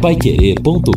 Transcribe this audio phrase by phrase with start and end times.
[0.00, 0.90] paiquerê.com.br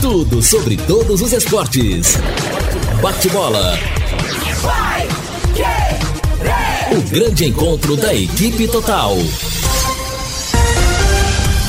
[0.00, 2.16] Tudo sobre todos os esportes.
[3.02, 3.76] Bate-bola.
[6.92, 9.16] O grande encontro da equipe total.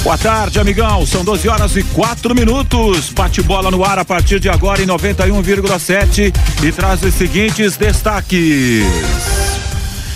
[0.04, 1.08] Boa tarde, amigão.
[1.08, 3.10] São 12 horas e 4 minutos.
[3.10, 6.32] Bate bola no ar a partir de agora em 91,7
[6.64, 9.35] e traz os seguintes destaques.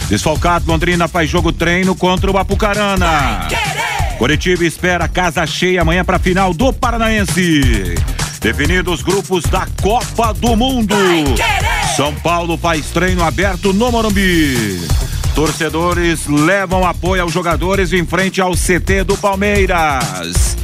[0.09, 3.47] Desfalcado, Londrina faz jogo treino contra o Apucarana.
[4.17, 7.95] Curitiba espera casa cheia amanhã para final do Paranaense.
[8.41, 10.95] Definidos os grupos da Copa do Mundo.
[11.95, 14.81] São Paulo faz treino aberto no Morumbi.
[15.35, 20.57] Torcedores levam apoio aos jogadores em frente ao CT do Palmeiras.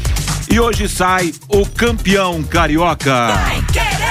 [0.49, 3.34] E hoje sai o campeão carioca.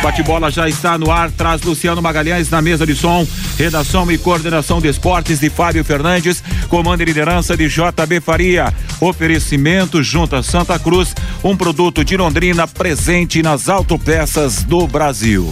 [0.05, 3.27] Bate-bola já está no ar, traz Luciano Magalhães na mesa de som,
[3.57, 8.71] redação e coordenação de esportes de Fábio Fernandes, comando e liderança de JB Faria.
[9.01, 15.51] Oferecimento Junta Santa Cruz, um produto de Londrina presente nas autopeças do Brasil.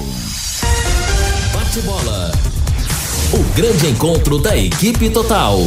[1.55, 2.33] Bate-bola.
[3.33, 5.67] O grande encontro da equipe total.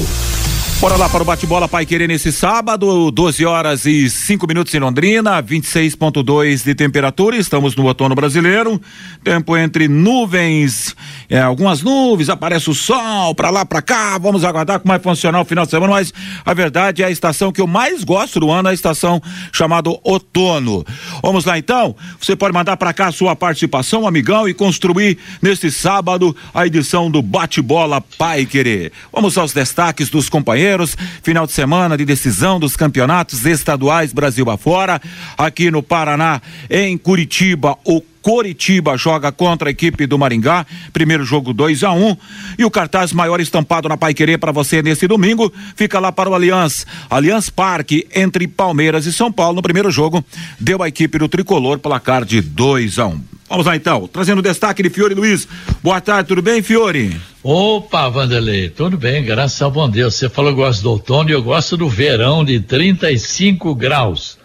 [0.81, 4.79] Bora lá para o bate-bola Pai Querer nesse sábado, 12 horas e 5 minutos em
[4.79, 7.37] Londrina, 26,2 de temperatura.
[7.37, 8.79] Estamos no outono brasileiro.
[9.23, 10.93] Tempo entre nuvens,
[11.29, 14.17] é, algumas nuvens, aparece o sol para lá, para cá.
[14.17, 16.13] Vamos aguardar como vai funcionar o final de semana, mas
[16.45, 20.85] a verdade é a estação que eu mais gosto do ano, a estação chamada outono.
[21.21, 21.95] Vamos lá então?
[22.19, 27.09] Você pode mandar para cá a sua participação, amigão, e construir neste sábado a edição
[27.09, 28.91] do Bate-Bola Pai Querer.
[29.11, 35.01] Vamos aos destaques dos companheiros Final de semana de decisão dos campeonatos estaduais Brasil afora.
[35.37, 41.53] Aqui no Paraná, em Curitiba, o Coritiba joga contra a equipe do Maringá, primeiro jogo
[41.53, 42.17] 2 a 1 um,
[42.57, 46.27] e o cartaz maior estampado na Pai Querer para você nesse domingo fica lá para
[46.27, 50.25] o Aliança, Aliança Parque entre Palmeiras e São Paulo no primeiro jogo
[50.59, 53.22] deu a equipe do tricolor placar de 2 a 1 um.
[53.47, 55.47] Vamos lá então, trazendo o destaque de Fiore Luiz.
[55.83, 57.16] Boa tarde, tudo bem, Fiore?
[57.44, 60.16] Opa, Vanderlei, tudo bem, graças ao bom Deus.
[60.16, 64.44] Você falou que gosta do outono e eu gosto do verão de 35 graus.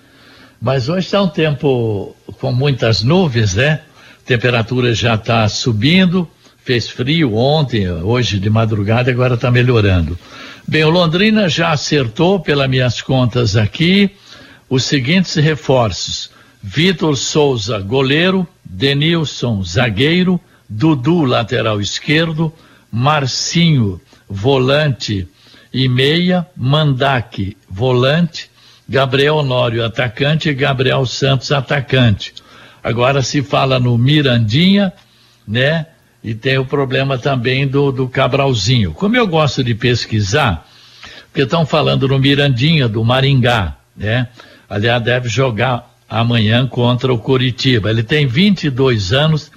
[0.61, 3.81] Mas hoje está um tempo com muitas nuvens, né?
[4.27, 6.29] Temperatura já está subindo,
[6.63, 10.19] fez frio ontem, hoje de madrugada, agora está melhorando.
[10.69, 14.11] Bem, o Londrina já acertou, pelas minhas contas aqui,
[14.69, 16.31] os seguintes reforços:
[16.63, 20.39] Vitor Souza, goleiro, Denilson, zagueiro,
[20.69, 22.53] Dudu, lateral esquerdo,
[22.93, 25.27] Marcinho, volante
[25.73, 28.50] e meia, Mandaque, volante,
[28.91, 32.35] Gabriel Honório, atacante, e Gabriel Santos, atacante.
[32.83, 34.93] Agora se fala no Mirandinha,
[35.47, 35.87] né?
[36.25, 38.93] E tem o problema também do, do Cabralzinho.
[38.93, 40.67] Como eu gosto de pesquisar,
[41.29, 44.27] porque estão falando no Mirandinha, do Maringá, né?
[44.69, 47.91] Aliás, deve jogar amanhã contra o Coritiba.
[47.91, 49.53] Ele tem 22 anos,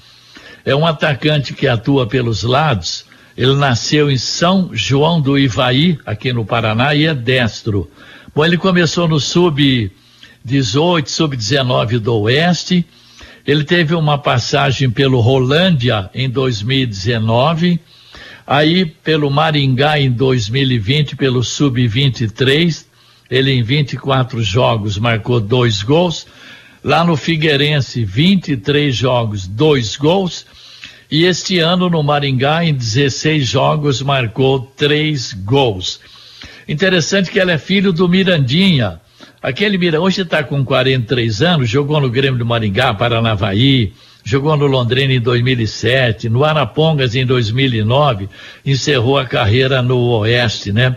[0.64, 3.04] é um atacante que atua pelos lados.
[3.36, 7.90] Ele nasceu em São João do Ivaí, aqui no Paraná, e é destro.
[8.36, 12.84] Bom, ele começou no sub-18, sub-19 do Oeste.
[13.46, 17.80] Ele teve uma passagem pelo Rolândia em 2019,
[18.48, 22.86] aí pelo Maringá em 2020, pelo sub-23.
[23.30, 26.26] Ele em 24 jogos marcou dois gols.
[26.84, 30.44] Lá no Figueirense, 23 jogos, dois gols.
[31.12, 36.00] E este ano no Maringá, em 16 jogos, marcou três gols.
[36.68, 39.02] Interessante que ele é filho do Mirandinha.
[39.42, 43.92] Aquele Mira hoje está com 43 anos, jogou no Grêmio do Maringá, Paranavaí,
[44.24, 48.30] jogou no Londrina em 2007, no Arapongas em 2009,
[48.66, 50.96] encerrou a carreira no Oeste, né?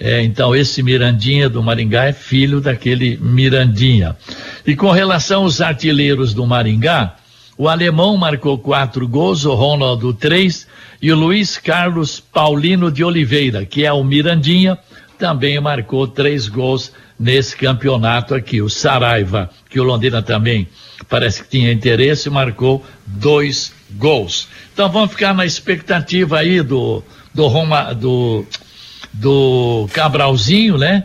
[0.00, 4.16] É, então esse Mirandinha do Maringá é filho daquele Mirandinha.
[4.66, 7.16] E com relação aos artilheiros do Maringá,
[7.56, 10.66] o alemão marcou quatro gols, o Ronaldo três
[11.00, 14.78] e o Luiz Carlos Paulino de Oliveira, que é o Mirandinha,
[15.22, 18.60] também marcou três gols nesse campeonato aqui.
[18.60, 20.66] O Saraiva, que o Londrina também
[21.08, 24.48] parece que tinha interesse, marcou dois gols.
[24.74, 28.44] Então vamos ficar na expectativa aí do do Roma, do
[29.12, 31.04] do Cabralzinho, né?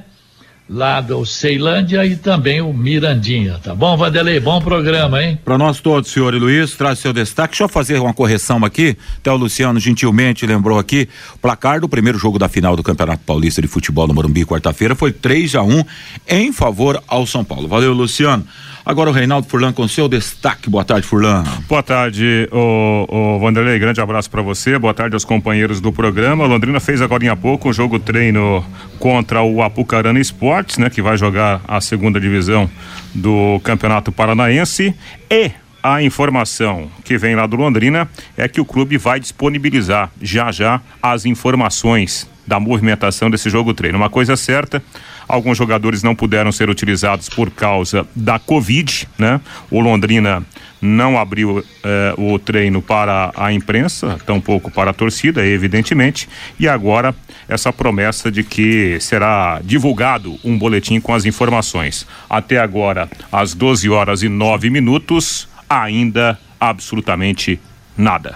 [0.69, 4.40] Lá do Ceilândia e também o Mirandinha, tá bom, Vanderlei?
[4.40, 5.40] Bom programa, hein?
[5.44, 7.52] Para nós todos, senhor e Luiz, traz seu destaque.
[7.52, 8.98] Deixa eu fazer uma correção aqui.
[9.18, 11.08] Até o Luciano gentilmente lembrou aqui.
[11.42, 15.12] Placar do primeiro jogo da final do Campeonato Paulista de Futebol no Morumbi, quarta-feira, foi
[15.12, 15.84] 3 a 1
[16.28, 17.68] em favor ao São Paulo.
[17.68, 18.46] Valeu, Luciano.
[18.88, 20.69] Agora o Reinaldo Furlan com seu destaque.
[20.69, 21.44] Boa tarde, Furlan.
[21.68, 23.78] Boa tarde, o, o Vanderlei.
[23.78, 24.80] Grande abraço para você.
[24.80, 26.45] Boa tarde aos companheiros do programa.
[26.45, 28.63] Londrina fez agora há pouco um jogo treino
[28.98, 30.89] contra o Apucarana Esportes, né?
[30.89, 32.69] Que vai jogar a segunda divisão
[33.13, 34.95] do Campeonato Paranaense.
[35.30, 35.51] E
[35.84, 40.80] a informação que vem lá do Londrina é que o clube vai disponibilizar já já
[41.04, 43.98] as informações da movimentação desse jogo treino.
[43.98, 44.82] Uma coisa certa,
[45.28, 49.42] alguns jogadores não puderam ser utilizados por causa da Covid, né?
[49.70, 50.44] O Londrina
[50.82, 56.30] não abriu eh, o treino para a imprensa, tampouco para a torcida, evidentemente,
[56.60, 57.14] e agora
[57.50, 62.08] essa promessa de que será divulgado um boletim com as informações.
[62.30, 67.60] Até agora, às 12 horas e 9 minutos, ainda absolutamente
[67.98, 68.36] nada.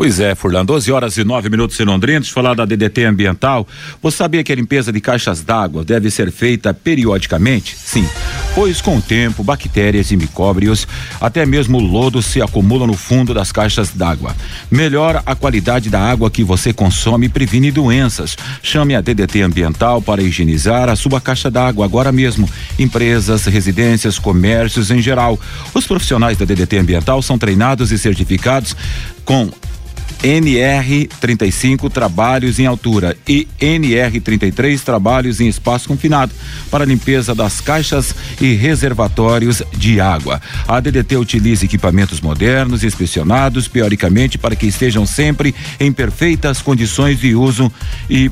[0.00, 2.20] Pois é, Furlan, 12 horas e 9 minutos em Londrina.
[2.20, 3.68] Eu falar da DDT ambiental.
[4.00, 7.76] Você sabia que a limpeza de caixas d'água deve ser feita periodicamente?
[7.76, 8.08] Sim,
[8.54, 10.88] pois com o tempo, bactérias e micróbios,
[11.20, 14.34] até mesmo lodo se acumulam no fundo das caixas d'água.
[14.70, 18.38] Melhora a qualidade da água que você consome e previne doenças.
[18.62, 22.48] Chame a DDT ambiental para higienizar a sua caixa d'água agora mesmo.
[22.78, 25.38] Empresas, residências, comércios em geral.
[25.74, 28.74] Os profissionais da DDT ambiental são treinados e certificados
[29.26, 29.50] com
[30.22, 36.32] NR35 trabalhos em altura e NR33 trabalhos em espaço confinado
[36.70, 40.40] para limpeza das caixas e reservatórios de água.
[40.66, 47.34] A DDT utiliza equipamentos modernos inspecionados periodicamente para que estejam sempre em perfeitas condições de
[47.34, 47.72] uso
[48.08, 48.30] e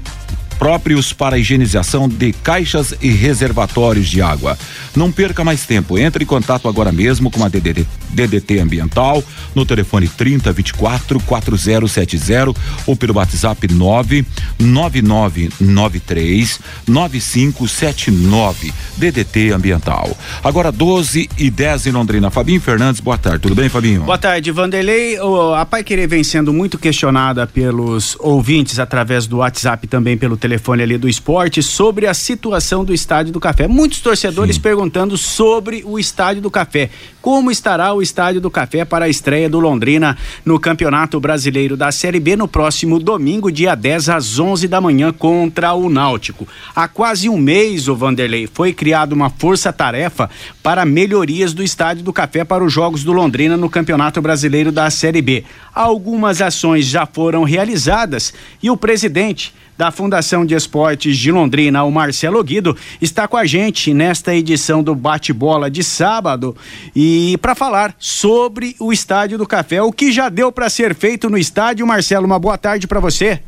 [0.58, 4.58] próprios para a higienização de caixas e reservatórios de água.
[4.96, 5.96] Não perca mais tempo.
[5.96, 9.22] Entre em contato agora mesmo com a DDT, DDT Ambiental
[9.54, 12.52] no telefone 30 24 4070
[12.86, 20.18] ou pelo WhatsApp 99993 9579 DDT Ambiental.
[20.42, 22.30] Agora 12 e 10 em Londrina.
[22.30, 23.42] Fabinho Fernandes, boa tarde.
[23.42, 24.02] Tudo bem, Fabinho?
[24.02, 25.16] Boa tarde, Vanderlei.
[25.56, 30.47] A Pai Querer vem sendo muito questionada pelos ouvintes através do WhatsApp também pelo telefone
[30.48, 33.68] telefone ali do esporte sobre a situação do Estádio do Café.
[33.68, 34.62] Muitos torcedores Sim.
[34.62, 36.88] perguntando sobre o Estádio do Café.
[37.20, 40.16] Como estará o Estádio do Café para a estreia do Londrina
[40.46, 45.12] no Campeonato Brasileiro da Série B no próximo domingo, dia 10 às 11 da manhã
[45.12, 46.48] contra o Náutico.
[46.74, 50.30] Há quase um mês, o Vanderlei, foi criada uma força-tarefa
[50.62, 54.88] para melhorias do Estádio do Café para os jogos do Londrina no Campeonato Brasileiro da
[54.88, 55.44] Série B.
[55.74, 61.90] Algumas ações já foram realizadas e o presidente da Fundação de Esportes de Londrina, o
[61.92, 66.56] Marcelo Guido, está com a gente nesta edição do Bate-Bola de sábado
[66.94, 71.30] e para falar sobre o Estádio do Café, o que já deu para ser feito
[71.30, 71.86] no estádio.
[71.86, 73.40] Marcelo, uma boa tarde para você.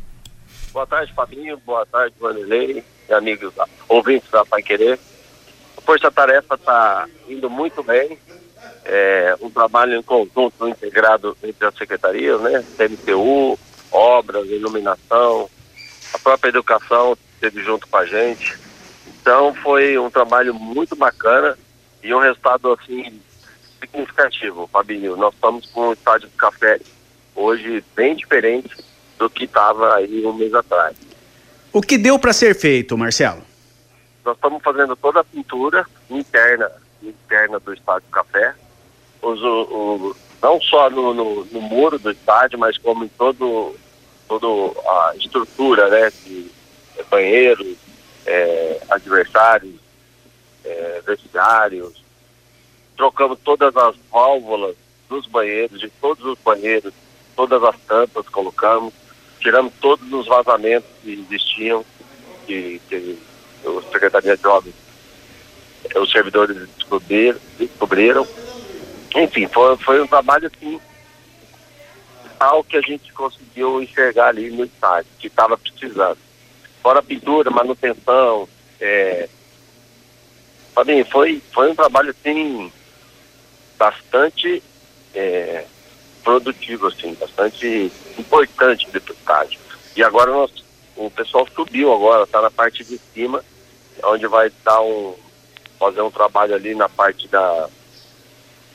[0.71, 1.59] Boa tarde, Fabinho.
[1.65, 2.81] Boa tarde, Vanderlei
[3.13, 3.53] amigos
[3.89, 4.97] ouvintes da Pai Querer.
[5.77, 8.17] A Força Tarefa está indo muito bem.
[8.85, 12.63] É um trabalho em conjunto integrado entre as secretarias, né?
[12.77, 13.59] CMTU,
[13.91, 15.49] obras, iluminação,
[16.13, 18.57] a própria educação esteve junto com a gente.
[19.21, 21.57] Então foi um trabalho muito bacana
[22.03, 23.21] e um resultado assim
[23.79, 25.15] significativo, Fabinho.
[25.15, 26.79] Nós estamos com o estádio do café
[27.35, 28.75] hoje bem diferente
[29.17, 30.95] do que estava aí um mês atrás.
[31.71, 33.41] O que deu para ser feito, Marcelo?
[34.25, 36.69] Nós estamos fazendo toda a pintura interna,
[37.01, 38.53] interna do estádio do café.
[39.21, 43.75] Os, o, o, não só no, no, no muro do estádio, mas como em todo
[44.39, 46.49] toda a estrutura, né, de
[47.09, 47.75] banheiros,
[48.25, 49.75] é, adversários,
[50.63, 52.01] é, vestiários,
[52.95, 54.75] trocamos todas as válvulas
[55.09, 56.93] dos banheiros, de todos os banheiros,
[57.35, 58.93] todas as tampas colocamos,
[59.41, 61.83] tiramos todos os vazamentos que existiam,
[62.45, 63.19] que, que
[63.65, 64.73] o Secretaria de Obras,
[65.93, 68.27] os servidores descobriram, descobriram.
[69.13, 70.79] Enfim, foi, foi um trabalho assim
[72.41, 76.17] tal que a gente conseguiu enxergar ali no estádio, que estava precisando.
[76.81, 79.29] Fora pintura, manutenção, é...
[81.11, 82.71] Foi, foi um trabalho assim
[83.77, 84.63] bastante
[85.13, 85.65] é,
[86.23, 89.59] produtivo, assim, bastante importante do estádio.
[89.95, 90.51] E agora nós,
[90.95, 93.45] o pessoal subiu agora, está na parte de cima,
[94.03, 95.13] onde vai dar um
[95.77, 97.69] fazer um trabalho ali na parte da,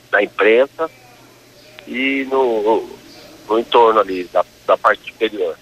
[0.09, 0.89] da imprensa
[1.85, 2.97] e no
[3.47, 5.55] no entorno ali da, da parte superior.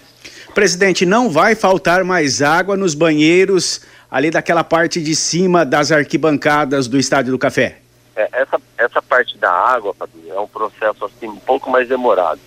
[0.54, 6.88] Presidente, não vai faltar mais água nos banheiros ali daquela parte de cima das arquibancadas
[6.88, 7.78] do Estádio do Café?
[8.14, 12.40] É, essa, essa parte da água, Fabinho, é um processo assim um pouco mais demorado.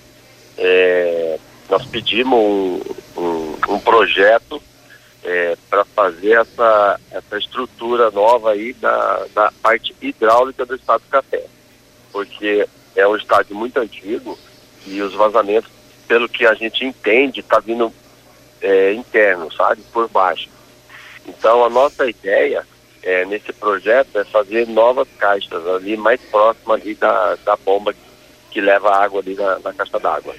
[0.58, 1.38] É,
[1.70, 2.82] nós pedimos um,
[3.16, 4.60] um, um projeto,
[5.24, 11.10] é, para fazer essa, essa estrutura nova aí da, da parte hidráulica do estado do
[11.10, 11.46] café.
[12.12, 14.38] Porque é um estádio muito antigo
[14.86, 15.70] e os vazamentos,
[16.08, 17.94] pelo que a gente entende, está vindo
[18.62, 19.82] é, interno, sabe?
[19.94, 20.50] Por baixo.
[21.28, 22.66] Então a nossa ideia
[23.04, 27.94] é, nesse projeto é fazer novas caixas ali mais próxima ali da, da bomba
[28.52, 30.36] que leva água ali na, na caixa d'água.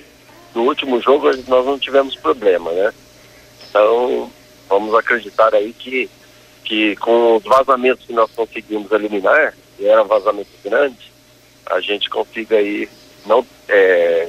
[0.55, 2.93] No último jogo nós não tivemos problema, né?
[3.69, 4.31] Então
[4.69, 6.11] vamos acreditar aí que,
[6.65, 11.11] que com os vazamentos que nós conseguimos eliminar, e eram vazamentos grandes,
[11.67, 12.89] a gente consiga aí
[13.27, 14.29] não é,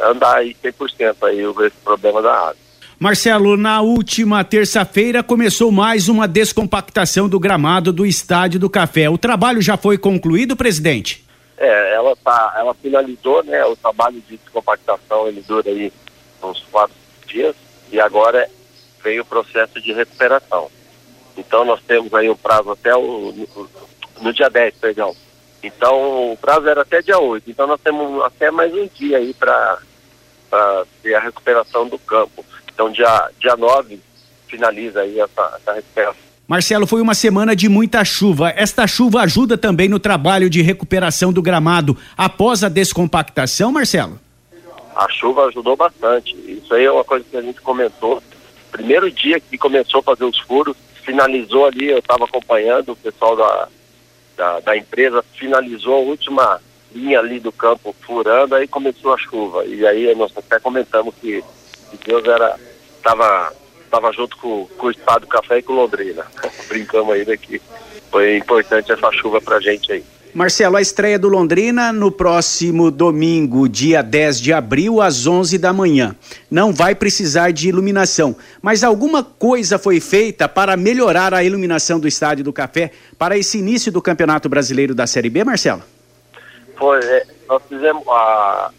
[0.00, 2.66] andar aí 100% aí esse problema da água.
[2.98, 9.10] Marcelo, na última terça-feira começou mais uma descompactação do gramado do Estádio do Café.
[9.10, 11.22] O trabalho já foi concluído, presidente?
[11.58, 13.64] É, ela tá, ela finalizou, né?
[13.66, 15.92] O trabalho de descompactação ele dura aí
[16.42, 16.96] uns quatro
[17.26, 17.54] dias
[17.92, 18.48] e agora
[19.04, 20.70] veio o processo de recuperação.
[21.36, 23.68] Então nós temos aí um prazo até o no,
[24.22, 25.14] no dia 10, perdão.
[25.66, 27.50] Então o prazo era até dia 8.
[27.50, 29.78] Então nós temos até mais um dia aí para
[31.02, 32.44] ter a recuperação do campo.
[32.72, 33.98] Então, dia, dia 9,
[34.46, 36.26] finaliza aí essa, essa recuperação.
[36.46, 38.50] Marcelo, foi uma semana de muita chuva.
[38.50, 44.20] Esta chuva ajuda também no trabalho de recuperação do gramado após a descompactação, Marcelo?
[44.94, 46.36] A chuva ajudou bastante.
[46.46, 48.22] Isso aí é uma coisa que a gente comentou.
[48.70, 53.34] Primeiro dia que começou a fazer os furos, finalizou ali, eu estava acompanhando o pessoal
[53.34, 53.68] da,
[54.36, 56.60] da, da, empresa, finalizou a última
[56.94, 59.64] linha ali do campo furando, aí começou a chuva.
[59.64, 61.42] E aí nós até comentamos que
[62.04, 62.58] Deus era
[62.96, 63.52] estava
[63.90, 66.26] tava junto com, com o Estado do Café e com Londrina.
[66.68, 67.60] Brincamos aí daqui.
[68.10, 70.04] Foi importante essa chuva pra gente aí.
[70.36, 75.72] Marcelo, a estreia do Londrina no próximo domingo, dia 10 de abril, às 11 da
[75.72, 76.14] manhã.
[76.50, 82.06] Não vai precisar de iluminação, mas alguma coisa foi feita para melhorar a iluminação do
[82.06, 85.82] Estádio do Café para esse início do Campeonato Brasileiro da Série B, Marcelo?
[86.76, 88.70] Foi, é, nós fizemos a,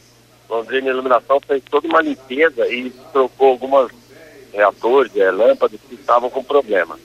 [0.48, 3.92] Londrina Iluminação fez toda uma limpeza e trocou algumas
[4.54, 7.00] reatores, é, lâmpadas que estavam com problema.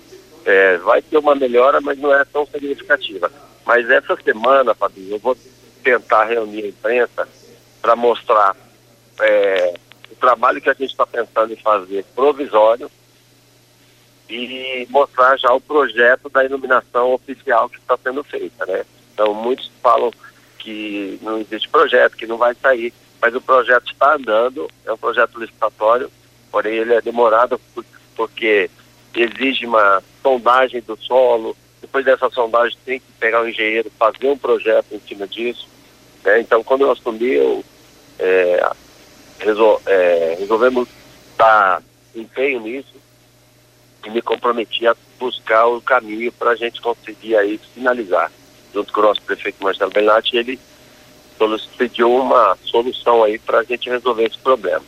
[0.44, 3.32] É, vai ter uma melhora, mas não é tão significativa.
[3.64, 5.36] Mas essa semana, Fabinho, eu vou
[5.82, 7.28] tentar reunir a imprensa
[7.80, 8.56] para mostrar
[9.20, 9.74] é,
[10.10, 12.90] o trabalho que a gente está pensando em fazer provisório
[14.28, 18.84] e mostrar já o projeto da iluminação oficial que está sendo feita, né?
[19.12, 20.10] Então, muitos falam
[20.58, 22.92] que não existe projeto, que não vai sair
[23.22, 26.10] mas o projeto está andando, é um projeto licitatório,
[26.50, 27.58] porém ele é demorado
[28.16, 28.68] porque
[29.14, 34.38] exige uma sondagem do solo, depois dessa sondagem tem que pegar um engenheiro, fazer um
[34.38, 35.68] projeto em cima disso.
[36.24, 36.40] Né?
[36.40, 37.62] Então, quando eu assumi, eu,
[38.18, 38.70] é,
[39.40, 40.88] resol, é, resolvemos
[41.36, 41.82] dar
[42.14, 42.94] empenho nisso
[44.06, 48.30] e me comprometi a buscar o caminho para a gente conseguir aí finalizar,
[48.72, 50.58] junto com o nosso prefeito Marcelo Bernatti, ele
[51.76, 54.84] pediu uma solução aí para a gente resolver esse problema.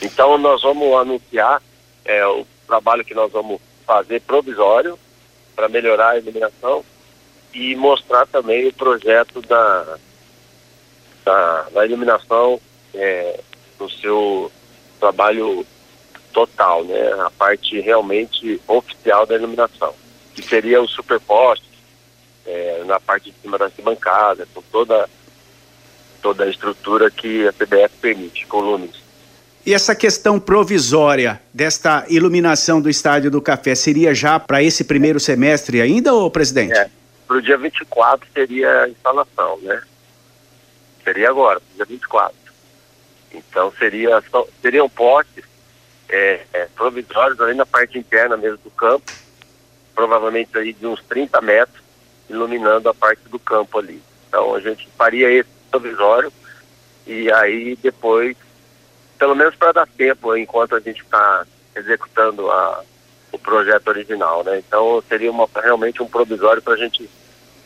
[0.00, 1.62] Então nós vamos anunciar
[2.04, 4.98] é, o trabalho que nós vamos fazer provisório
[5.56, 6.84] para melhorar a iluminação
[7.54, 9.96] e mostrar também o projeto da,
[11.24, 12.60] da, da iluminação
[12.94, 13.40] é,
[13.80, 14.52] no seu
[15.00, 15.66] trabalho
[16.32, 17.12] total, né?
[17.24, 19.94] A parte realmente oficial da iluminação,
[20.34, 21.66] que seria o superposte
[22.44, 25.08] é, na parte de cima da arquibancada, com toda
[26.20, 29.05] toda a estrutura que a CBF permite, colunas.
[29.66, 35.18] E essa questão provisória desta iluminação do Estádio do Café seria já para esse primeiro
[35.18, 36.72] semestre ainda, ô presidente?
[36.72, 36.88] É,
[37.26, 39.82] para o dia 24 seria a instalação, né?
[41.02, 42.32] Seria agora, dia 24.
[43.32, 44.22] Então seria,
[44.62, 45.42] seriam postes
[46.08, 49.12] é, é, provisórios ali na parte interna mesmo do campo,
[49.96, 51.82] provavelmente aí de uns 30 metros,
[52.30, 54.00] iluminando a parte do campo ali.
[54.28, 56.32] Então a gente faria esse provisório
[57.04, 58.36] e aí depois,
[59.18, 61.44] pelo menos para dar tempo enquanto a gente está
[61.74, 62.82] executando a,
[63.32, 64.58] o projeto original, né?
[64.58, 67.08] Então seria uma, realmente um provisório para a gente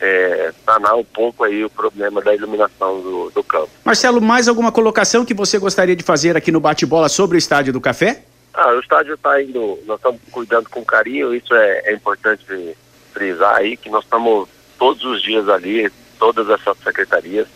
[0.00, 3.71] é, sanar um pouco aí o problema da iluminação do, do campo.
[3.85, 7.73] Marcelo, mais alguma colocação que você gostaria de fazer aqui no bate-bola sobre o Estádio
[7.73, 8.23] do Café?
[8.52, 12.76] Ah, o estádio está indo, nós estamos cuidando com carinho, isso é, é importante
[13.12, 17.47] frisar aí, que nós estamos todos os dias ali, todas essas secretarias,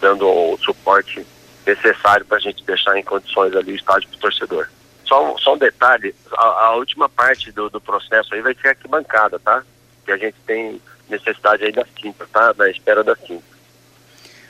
[0.00, 1.24] dando o suporte
[1.66, 4.68] necessário para a gente deixar em condições ali o estádio para o torcedor.
[5.04, 8.68] Só um, só um detalhe, a, a, última parte do, do processo aí vai ser
[8.68, 9.62] arquibancada, tá?
[10.04, 12.52] Que a gente tem necessidade aí das quintas, tá?
[12.52, 13.52] Da espera das quintas.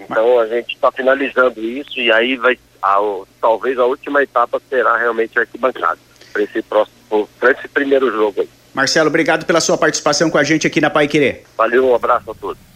[0.01, 2.99] Então a gente está finalizando isso e aí vai, a,
[3.41, 5.99] talvez a última etapa será realmente a arquibancada
[6.33, 7.03] para esse próximo
[7.39, 8.49] para esse primeiro jogo aí.
[8.73, 11.45] Marcelo, obrigado pela sua participação com a gente aqui na Pai Querer.
[11.59, 12.72] Valeu, um abraço a todos.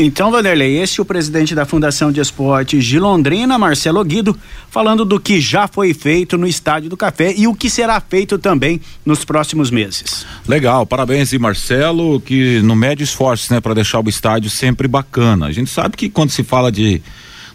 [0.00, 4.38] Então, Vanderlei, esse é o presidente da Fundação de Esportes de Londrina, Marcelo Guido,
[4.70, 8.38] falando do que já foi feito no Estádio do Café e o que será feito
[8.38, 10.24] também nos próximos meses.
[10.46, 15.46] Legal, parabéns e Marcelo, que no mede esforços, né, para deixar o estádio sempre bacana.
[15.46, 17.02] A gente sabe que quando se fala de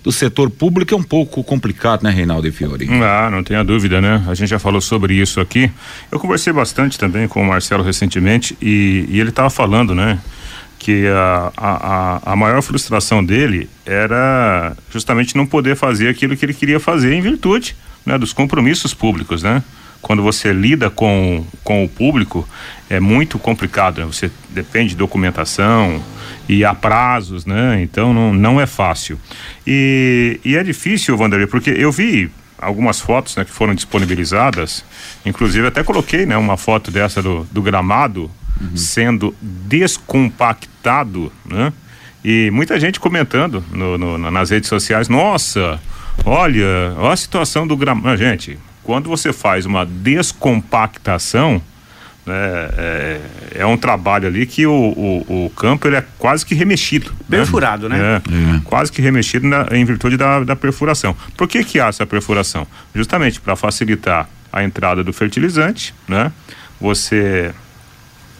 [0.03, 2.89] do setor público é um pouco complicado, né, Reinaldo e Fiori?
[3.01, 4.21] Ah, não tenha dúvida, né?
[4.27, 5.71] A gente já falou sobre isso aqui.
[6.11, 10.19] Eu conversei bastante também com o Marcelo recentemente e, e ele estava falando, né?
[10.83, 16.53] Que a, a, a maior frustração dele era justamente não poder fazer aquilo que ele
[16.53, 17.73] queria fazer em virtude
[18.05, 19.63] né, dos compromissos públicos, né?
[20.01, 22.45] Quando você lida com, com o público
[22.89, 24.05] é muito complicado, né?
[24.05, 26.03] você depende de documentação
[26.49, 27.81] e há prazos, né?
[27.81, 29.17] Então não, não é fácil.
[29.65, 34.83] E, e é difícil, Vanderlei, porque eu vi algumas fotos né, que foram disponibilizadas,
[35.25, 38.29] inclusive até coloquei né, uma foto dessa do, do gramado
[38.59, 38.75] uhum.
[38.75, 41.71] sendo descompactado, né?
[42.23, 45.79] E muita gente comentando no, no, nas redes sociais, nossa,
[46.23, 48.15] olha, olha a situação do gramado.
[48.17, 51.61] Gente, quando você faz uma descompactação,
[52.25, 52.35] né,
[52.77, 53.21] é,
[53.55, 57.11] é, um trabalho ali que o, o, o, campo ele é quase que remexido.
[57.27, 57.45] Bem né?
[57.45, 57.99] furado, né?
[57.99, 58.61] É, é.
[58.63, 61.13] Quase que remexido na, em virtude da, da perfuração.
[61.35, 62.65] Por que que há essa perfuração?
[62.95, 66.31] Justamente para facilitar a entrada do fertilizante, né?
[66.79, 67.53] Você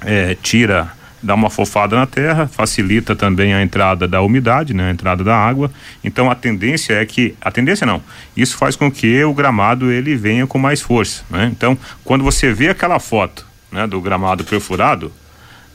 [0.05, 0.91] é, tira,
[1.24, 5.36] dá uma fofada na terra, facilita também a entrada da umidade, né, a entrada da
[5.36, 5.72] água.
[6.03, 8.01] Então a tendência é que, a tendência não,
[8.36, 11.50] isso faz com que o gramado ele venha com mais força, né?
[11.55, 15.12] Então quando você vê aquela foto, né, do gramado perfurado,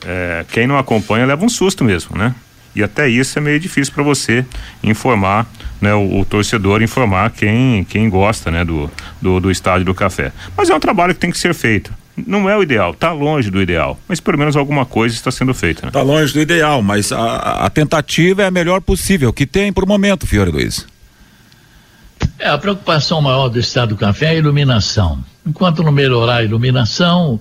[0.05, 2.33] é, quem não acompanha leva um susto mesmo, né?
[2.75, 4.45] E até isso é meio difícil para você
[4.83, 5.47] informar,
[5.81, 10.31] né, o, o, torcedor informar quem, quem gosta, né, do, do, do estádio do café.
[10.55, 11.91] Mas é um trabalho que tem que ser feito
[12.25, 15.53] não é o ideal, está longe do ideal, mas pelo menos alguma coisa está sendo
[15.53, 15.87] feita.
[15.87, 16.05] Está né?
[16.05, 20.27] longe do ideal, mas a, a, tentativa é a melhor possível que tem por momento,
[20.27, 20.85] Fiore Luiz.
[22.37, 25.23] É, a preocupação maior do Estado do Café é a iluminação.
[25.45, 27.39] Enquanto não melhorar a iluminação,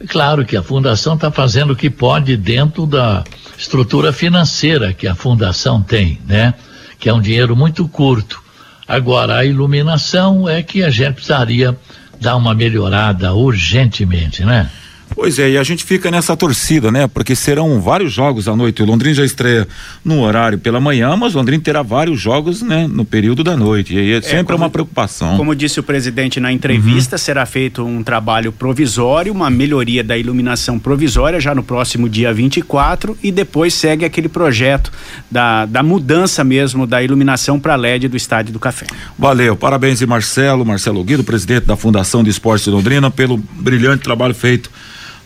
[0.00, 3.22] é claro que a fundação está fazendo o que pode dentro da
[3.56, 6.54] estrutura financeira que a fundação tem, né?
[6.98, 8.42] Que é um dinheiro muito curto.
[8.86, 11.76] Agora, a iluminação é que a gente precisaria
[12.22, 14.70] dar uma melhorada urgentemente, né?
[15.14, 17.06] Pois é, e a gente fica nessa torcida, né?
[17.06, 18.82] Porque serão vários jogos à noite.
[18.82, 19.66] O Londrina já estreia
[20.04, 22.88] no horário pela manhã, mas o Londrina terá vários jogos, né?
[22.88, 23.94] No período da noite.
[23.94, 25.36] E aí é, é sempre como, uma preocupação.
[25.36, 27.18] Como disse o presidente na entrevista, uhum.
[27.18, 33.16] será feito um trabalho provisório, uma melhoria da iluminação provisória já no próximo dia 24
[33.22, 34.92] e depois segue aquele projeto
[35.30, 38.86] da, da mudança mesmo da iluminação para LED do Estádio do Café.
[39.18, 44.02] Valeu, parabéns e Marcelo, Marcelo Guido, presidente da Fundação de Esportes de Londrina, pelo brilhante
[44.02, 44.70] trabalho feito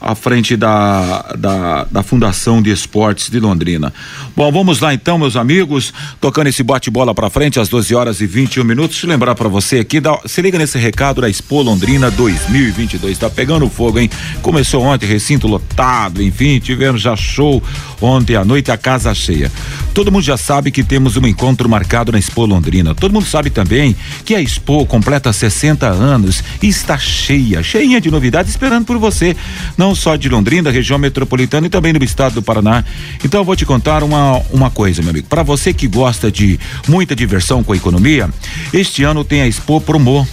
[0.01, 3.93] à frente da, da, da, Fundação de Esportes de Londrina.
[4.37, 8.27] Bom, vamos lá então, meus amigos, tocando esse bate-bola para frente às 12 horas e
[8.27, 8.97] 21 minutos.
[8.97, 13.19] Deixa eu lembrar para você aqui, dá, se liga nesse recado da Expo Londrina 2022.
[13.19, 14.11] Tá pegando fogo, hein?
[14.43, 17.63] Começou ontem, recinto lotado, enfim, tivemos já show
[18.01, 19.51] ontem à noite, a casa cheia.
[19.95, 22.95] Todo mundo já sabe que temos um encontro marcado na Expo Londrina.
[22.95, 28.11] Todo mundo sabe também que a Expo completa 60 anos e está cheia, cheinha de
[28.11, 29.35] novidades esperando por você.
[29.77, 32.85] Não só de Londrina, região metropolitana e também no estado do Paraná.
[33.25, 35.29] Então eu vou te contar uma, uma coisa, meu amigo.
[35.29, 38.31] Para você que gosta de muita diversão com a economia,
[38.72, 40.27] este ano tem a Expo Promo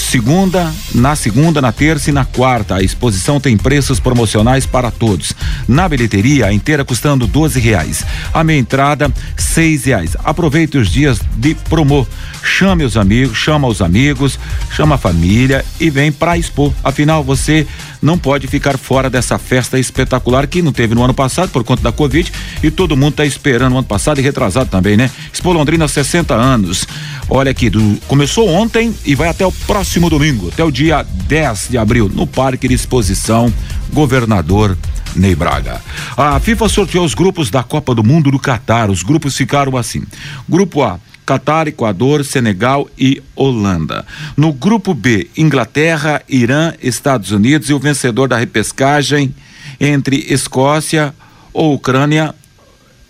[0.00, 5.32] Segunda, na segunda, na terça e na quarta, a exposição tem preços promocionais para todos.
[5.68, 8.04] Na bilheteria, a inteira custando 12 reais.
[8.34, 10.16] A meia entrada, seis reais.
[10.24, 12.08] Aproveite os dias de promo.
[12.42, 14.38] Chame os amigos, chama os amigos,
[14.72, 16.74] chama a família e vem para Expo.
[16.82, 17.66] Afinal, você
[18.02, 21.82] não pode ficar fora dessa festa espetacular que não teve no ano passado por conta
[21.82, 22.32] da Covid
[22.62, 25.10] e todo mundo está esperando o ano passado e retrasado também, né?
[25.32, 26.86] Expo Londrina 60 anos.
[27.32, 31.68] Olha aqui, do, começou ontem e vai até o próximo domingo, até o dia 10
[31.70, 33.54] de abril, no Parque de Exposição
[33.92, 34.76] Governador
[35.14, 35.80] Ney Braga.
[36.16, 38.90] A FIFA sorteou os grupos da Copa do Mundo do Catar.
[38.90, 40.02] Os grupos ficaram assim:
[40.48, 44.04] Grupo A, Catar, Equador, Senegal e Holanda.
[44.36, 49.32] No grupo B, Inglaterra, Irã, Estados Unidos e o vencedor da repescagem
[49.78, 51.14] entre Escócia
[51.52, 52.34] ou Ucrânia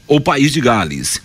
[0.07, 1.23] ou País de Gales.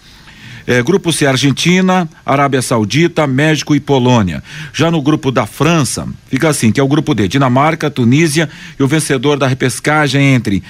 [0.68, 4.44] É, grupo C, Argentina, Arábia Saudita, México e Polônia.
[4.74, 8.50] Já no grupo da França, fica assim, que é o grupo D, Dinamarca, Tunísia
[8.80, 10.64] e o vencedor da repescagem entre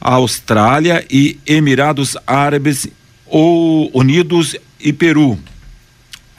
[0.00, 2.86] Austrália e Emirados Árabes
[3.26, 5.38] ou Unidos e Peru.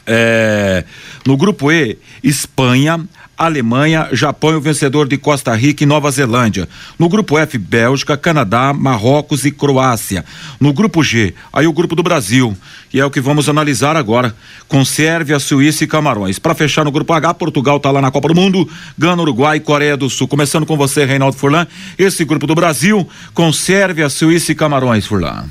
[0.06, 0.84] É,
[1.26, 3.00] no grupo E, Espanha,
[3.40, 6.68] Alemanha, Japão e o vencedor de Costa Rica e Nova Zelândia.
[7.00, 10.26] No grupo F, Bélgica, Canadá, Marrocos e Croácia.
[10.60, 12.56] No grupo G, aí o grupo do Brasil.
[12.94, 14.36] E é o que vamos analisar agora,
[14.68, 16.38] com Sérvia, Suíça e Camarões.
[16.38, 19.62] Para fechar no grupo H, Portugal está lá na Copa do Mundo, Gana, Uruguai e
[19.62, 20.28] Coreia do Sul.
[20.28, 21.66] Começando com você, Reinaldo Furlan,
[21.98, 25.46] esse grupo do Brasil, com Sérvia, Suíça e Camarões, Furlan.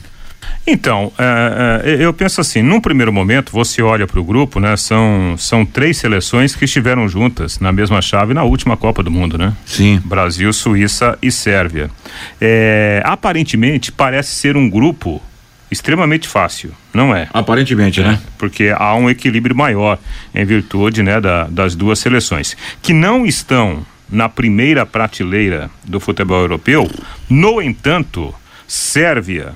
[0.70, 4.76] Então, é, é, eu penso assim, num primeiro momento, você olha para o grupo, né?
[4.76, 9.38] São, são três seleções que estiveram juntas na mesma chave na última Copa do Mundo,
[9.38, 9.54] né?
[9.64, 9.98] Sim.
[10.04, 11.90] Brasil, Suíça e Sérvia.
[12.38, 15.22] É, aparentemente, parece ser um grupo
[15.70, 17.28] extremamente fácil, não é?
[17.32, 18.18] Aparentemente, né?
[18.36, 19.98] Porque há um equilíbrio maior
[20.34, 26.40] em virtude, né, da, das duas seleções que não estão na primeira prateleira do futebol
[26.40, 26.90] europeu.
[27.28, 28.34] No entanto,
[28.66, 29.54] Sérvia,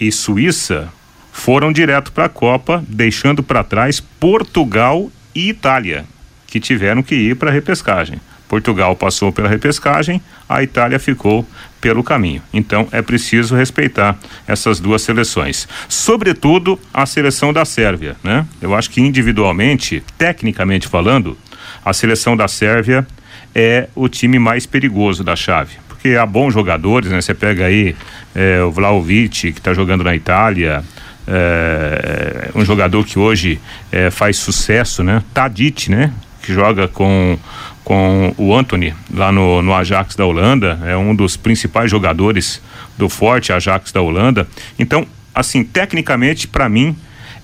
[0.00, 0.88] e Suíça
[1.32, 6.04] foram direto para a Copa, deixando para trás Portugal e Itália,
[6.46, 8.20] que tiveram que ir para a repescagem.
[8.48, 11.46] Portugal passou pela repescagem, a Itália ficou
[11.80, 12.42] pelo caminho.
[12.52, 15.68] Então é preciso respeitar essas duas seleções.
[15.88, 18.46] Sobretudo a seleção da Sérvia, né?
[18.60, 21.36] Eu acho que individualmente, tecnicamente falando,
[21.84, 23.06] a seleção da Sérvia
[23.54, 27.20] é o time mais perigoso da chave porque há bons jogadores, né?
[27.20, 27.94] Você pega aí
[28.34, 30.84] é, o Vlaovic, que está jogando na Itália,
[31.26, 35.22] é, um jogador que hoje é, faz sucesso, né?
[35.34, 36.12] Tadic, né?
[36.40, 37.36] Que joga com
[37.84, 42.60] com o Anthony lá no, no Ajax da Holanda, é um dos principais jogadores
[42.98, 44.46] do forte Ajax da Holanda.
[44.78, 46.94] Então, assim, tecnicamente, para mim,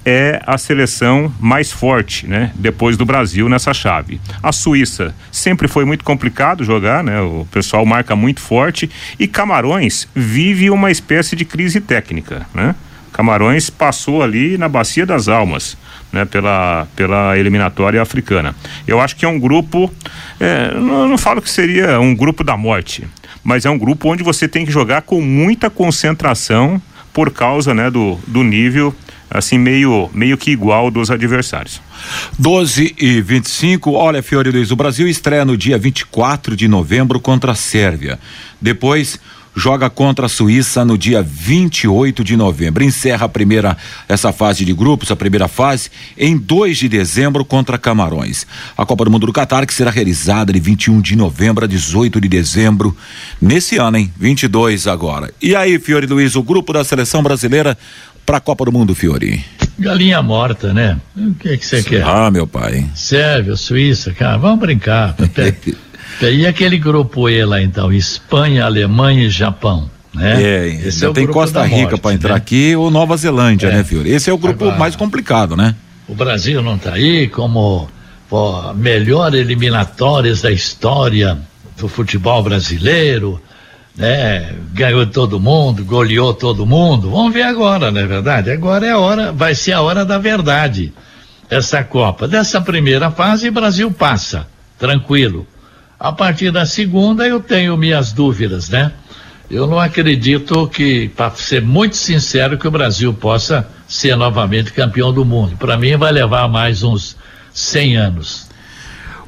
[0.05, 2.53] é a seleção mais forte, né?
[2.55, 4.21] Depois do Brasil nessa chave.
[4.43, 7.21] A Suíça sempre foi muito complicado jogar, né?
[7.21, 12.75] O pessoal marca muito forte e Camarões vive uma espécie de crise técnica, né?
[13.13, 15.77] Camarões passou ali na bacia das almas,
[16.13, 16.25] né?
[16.25, 18.55] Pela pela eliminatória africana.
[18.87, 19.91] Eu acho que é um grupo,
[20.39, 23.07] é, não, não falo que seria um grupo da morte,
[23.43, 26.81] mas é um grupo onde você tem que jogar com muita concentração
[27.13, 27.89] por causa, né?
[27.91, 28.95] Do do nível
[29.31, 31.81] assim meio meio que igual dos adversários.
[32.39, 37.53] 12 e 25, olha Fiore Luiz, o Brasil estreia no dia 24 de novembro contra
[37.53, 38.19] a Sérvia.
[38.61, 39.19] Depois
[39.55, 42.83] joga contra a Suíça no dia 28 de novembro.
[42.83, 43.77] Encerra a primeira
[44.09, 48.47] essa fase de grupos, a primeira fase, em 2 de dezembro contra Camarões.
[48.77, 52.21] A Copa do Mundo do Catar que será realizada de 21 de novembro a 18
[52.21, 52.97] de dezembro
[53.41, 54.13] nesse ano, hein?
[54.19, 55.33] 22 agora.
[55.41, 57.79] E aí, Fiore Luiz, o grupo da seleção brasileira
[58.25, 59.45] para a Copa do Mundo, Fiore?
[59.79, 60.99] Galinha morta, né?
[61.17, 62.03] O que que você quer?
[62.05, 62.89] Ah, meu pai.
[62.95, 65.15] Sérvia, Suíça, cara, vamos brincar.
[66.23, 69.91] e aquele grupo E lá então, Espanha, Alemanha e Japão.
[70.15, 70.43] Né?
[70.43, 72.37] É, Esse é tem Costa Rica para entrar né?
[72.37, 73.73] aqui ou Nova Zelândia, é.
[73.73, 74.11] né, Fiore?
[74.11, 75.75] Esse é o grupo Agora, mais complicado, né?
[76.07, 77.89] O Brasil não está aí como
[78.31, 81.37] ó, melhor eliminatórias da história
[81.77, 83.43] do futebol brasileiro
[83.97, 84.55] né?
[84.73, 87.11] Ganhou todo mundo, goleou todo mundo.
[87.11, 88.51] Vamos ver agora, não é verdade?
[88.51, 90.93] Agora é a hora, vai ser a hora da verdade.
[91.49, 92.27] Essa Copa.
[92.27, 94.47] Dessa primeira fase, Brasil passa,
[94.79, 95.47] tranquilo.
[95.99, 98.93] A partir da segunda, eu tenho minhas dúvidas, né?
[99.51, 105.13] Eu não acredito que, para ser muito sincero, que o Brasil possa ser novamente campeão
[105.13, 105.57] do mundo.
[105.57, 107.17] Para mim, vai levar mais uns
[107.53, 108.49] 100 anos.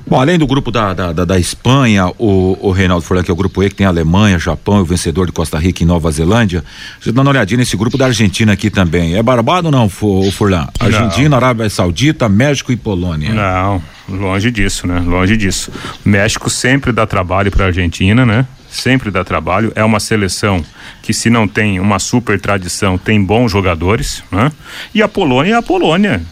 [0.09, 3.35] Bom, além do grupo da, da, da, da Espanha, o, o Reinaldo Furlan, que é
[3.35, 5.87] o grupo E, que tem a Alemanha, Japão e o vencedor de Costa Rica e
[5.87, 6.63] Nova Zelândia.
[7.01, 9.17] Você dá uma olhadinha nesse grupo da Argentina aqui também.
[9.17, 10.69] É barbado ou não, Furlan?
[10.79, 11.37] Argentina, não.
[11.39, 13.35] Arábia Saudita, México e Polônia.
[13.35, 15.01] Não, longe disso, né?
[15.01, 15.73] Longe disso.
[16.05, 18.47] O México sempre dá trabalho para a Argentina, né?
[18.71, 19.73] Sempre dá trabalho.
[19.75, 20.65] É uma seleção
[21.03, 24.53] que, se não tem uma super tradição, tem bons jogadores, né?
[24.95, 26.23] E a Polônia é a Polônia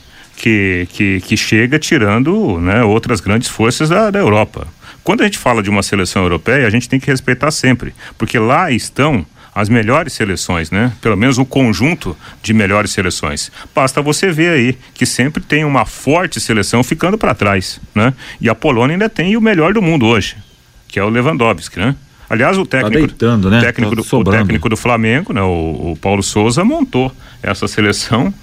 [0.45, 4.69] que, que, que chega tirando né, outras grandes forças da, da Europa.
[5.03, 8.39] Quando a gente fala de uma seleção europeia, a gente tem que respeitar sempre, porque
[8.39, 10.93] lá estão as melhores seleções, né?
[11.01, 13.51] Pelo menos o conjunto de melhores seleções.
[13.75, 18.13] Basta você ver aí que sempre tem uma forte seleção ficando para trás, né?
[18.39, 20.37] E a Polônia ainda tem o melhor do mundo hoje,
[20.89, 21.97] que é o Lewandowski, né?
[22.29, 23.61] Aliás, o técnico, tá deitando, né?
[23.61, 25.41] técnico, tá do, o técnico do Flamengo, né?
[25.41, 27.11] O, o Paulo Souza montou
[27.43, 28.35] essa seleção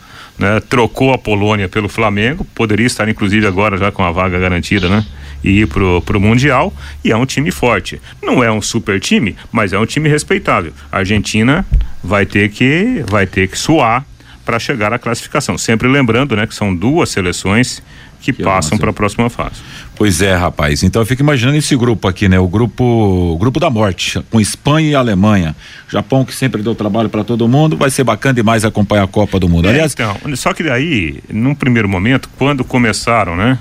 [0.41, 0.59] né?
[0.59, 5.05] Trocou a Polônia pelo Flamengo, poderia estar inclusive agora já com a vaga garantida, né?
[5.43, 6.73] E ir pro, pro Mundial,
[7.03, 8.01] e é um time forte.
[8.21, 10.73] Não é um super time, mas é um time respeitável.
[10.91, 11.65] A Argentina
[12.03, 14.05] vai ter que vai ter que suar
[14.43, 15.57] para chegar à classificação.
[15.57, 17.81] Sempre lembrando, né, que são duas seleções
[18.19, 19.61] que, que passam para a próxima fase.
[20.01, 20.81] Pois é, rapaz.
[20.81, 22.39] Então eu fico imaginando esse grupo aqui, né?
[22.39, 25.55] O grupo, o grupo da morte, com Espanha e Alemanha.
[25.87, 29.39] Japão que sempre deu trabalho para todo mundo, vai ser bacana demais acompanhar a Copa
[29.39, 29.67] do Mundo.
[29.67, 33.59] É, Aliás, então, só que daí, num primeiro momento, quando começaram, né?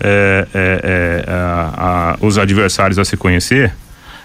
[0.00, 3.72] é, é, é, a, a, os adversários a se conhecer,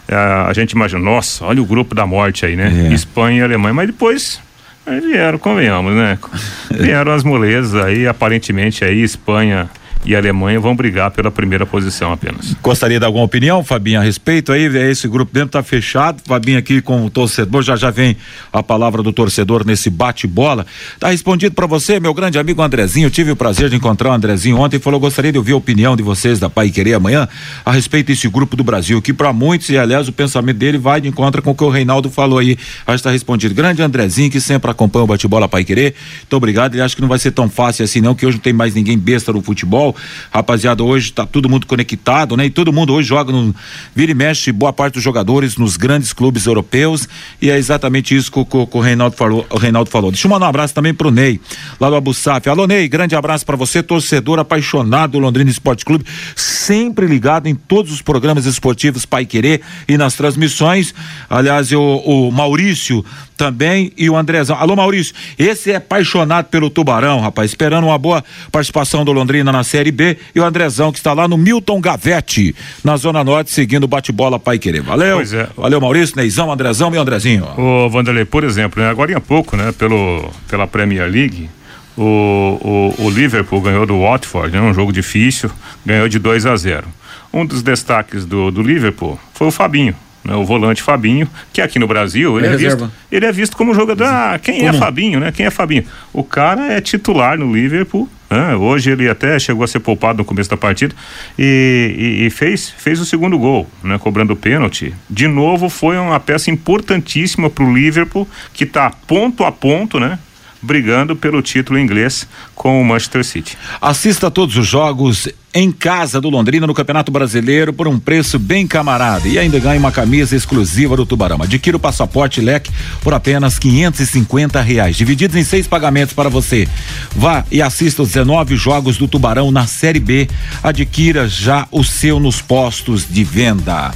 [0.07, 2.89] a, é, a, gente imagina, nossa, olha o grupo da morte aí, né?
[2.89, 2.93] É.
[2.93, 4.39] Espanha e Alemanha, mas depois
[4.85, 6.17] vieram, convenhamos, né?
[6.71, 9.69] vieram as molezas aí, aparentemente aí Espanha
[10.05, 12.55] e Alemanha vão brigar pela primeira posição apenas.
[12.61, 14.65] Gostaria de alguma opinião, Fabinho, a respeito aí?
[14.65, 16.21] Esse grupo dentro está fechado.
[16.25, 18.17] Fabinho aqui com o torcedor, já já vem
[18.51, 20.65] a palavra do torcedor nesse bate-bola.
[20.99, 23.07] Tá respondido para você, meu grande amigo Andrezinho.
[23.07, 25.57] Eu tive o prazer de encontrar o Andrezinho ontem e falou: gostaria de ouvir a
[25.57, 27.27] opinião de vocês da Pai Querer amanhã
[27.65, 30.99] a respeito desse grupo do Brasil, que para muitos, e aliás, o pensamento dele vai
[30.99, 32.57] de encontro com o que o Reinaldo falou aí.
[32.85, 33.53] Acho está respondido.
[33.53, 35.93] Grande Andrezinho, que sempre acompanha o bate-bola Pai Querer.
[36.21, 36.73] Muito obrigado.
[36.73, 38.73] Ele acha que não vai ser tão fácil assim, não, que hoje não tem mais
[38.73, 39.92] ninguém besta no futebol.
[40.31, 42.45] Rapaziada, hoje tá todo mundo conectado, né?
[42.45, 43.55] E todo mundo hoje joga no.
[43.95, 47.07] Vira e mexe, boa parte dos jogadores nos grandes clubes europeus.
[47.41, 50.11] E é exatamente isso que, que, que o, Reinaldo falou, o Reinaldo falou.
[50.11, 51.39] Deixa eu mandar um abraço também pro Ney,
[51.79, 52.49] lá do Abu Saf.
[52.49, 57.55] Alô, Ney, grande abraço para você, torcedor apaixonado do Londrina Esporte Clube, sempre ligado em
[57.55, 60.93] todos os programas esportivos Pai Querer e nas transmissões.
[61.29, 63.05] Aliás, eu, o Maurício
[63.37, 64.57] também e o Andrezão.
[64.57, 69.63] Alô, Maurício, esse é apaixonado pelo Tubarão, rapaz, esperando uma boa participação do Londrina na
[69.63, 73.83] Série B e o Andrezão que está lá no Milton Gavete, na Zona Norte, seguindo
[73.83, 74.81] o bate-bola Pai Querer.
[74.81, 75.21] Valeu.
[75.21, 75.47] É.
[75.55, 77.47] Valeu, Maurício, Neizão, Andrezão e Andrezinho.
[77.57, 81.49] Ô, Vanderlei, por exemplo, né, agora há pouco, né, pelo, pela Premier League,
[81.97, 85.49] o, o, o Liverpool ganhou do Watford, né, um jogo difícil,
[85.85, 86.87] ganhou de 2 a 0.
[87.31, 91.77] Um dos destaques do, do Liverpool foi o Fabinho né, o volante Fabinho, que aqui
[91.77, 94.05] no Brasil ele é, é visto, ele é visto como jogador.
[94.05, 94.75] Ah, quem é como?
[94.75, 95.31] é Fabinho, né?
[95.31, 95.83] Quem é Fabinho?
[96.13, 98.09] O cara é titular no Liverpool.
[98.33, 98.55] Né?
[98.55, 100.95] Hoje ele até chegou a ser poupado no começo da partida
[101.37, 103.99] e, e, e fez, fez o segundo gol, né?
[103.99, 104.91] Cobrando o pênalti.
[105.07, 110.17] De novo, foi uma peça importantíssima para o Liverpool, que está ponto a ponto, né?
[110.63, 113.55] brigando pelo título inglês com o Manchester City.
[113.79, 118.39] Assista a todos os jogos em casa do Londrina no Campeonato Brasileiro por um preço
[118.39, 121.41] bem camarada e ainda ganha uma camisa exclusiva do Tubarão.
[121.41, 124.23] Adquira o passaporte leque por apenas quinhentos e
[124.65, 126.67] reais, divididos em seis pagamentos para você.
[127.15, 130.27] Vá e assista os 19 jogos do Tubarão na Série B.
[130.63, 133.91] Adquira já o seu nos postos de venda.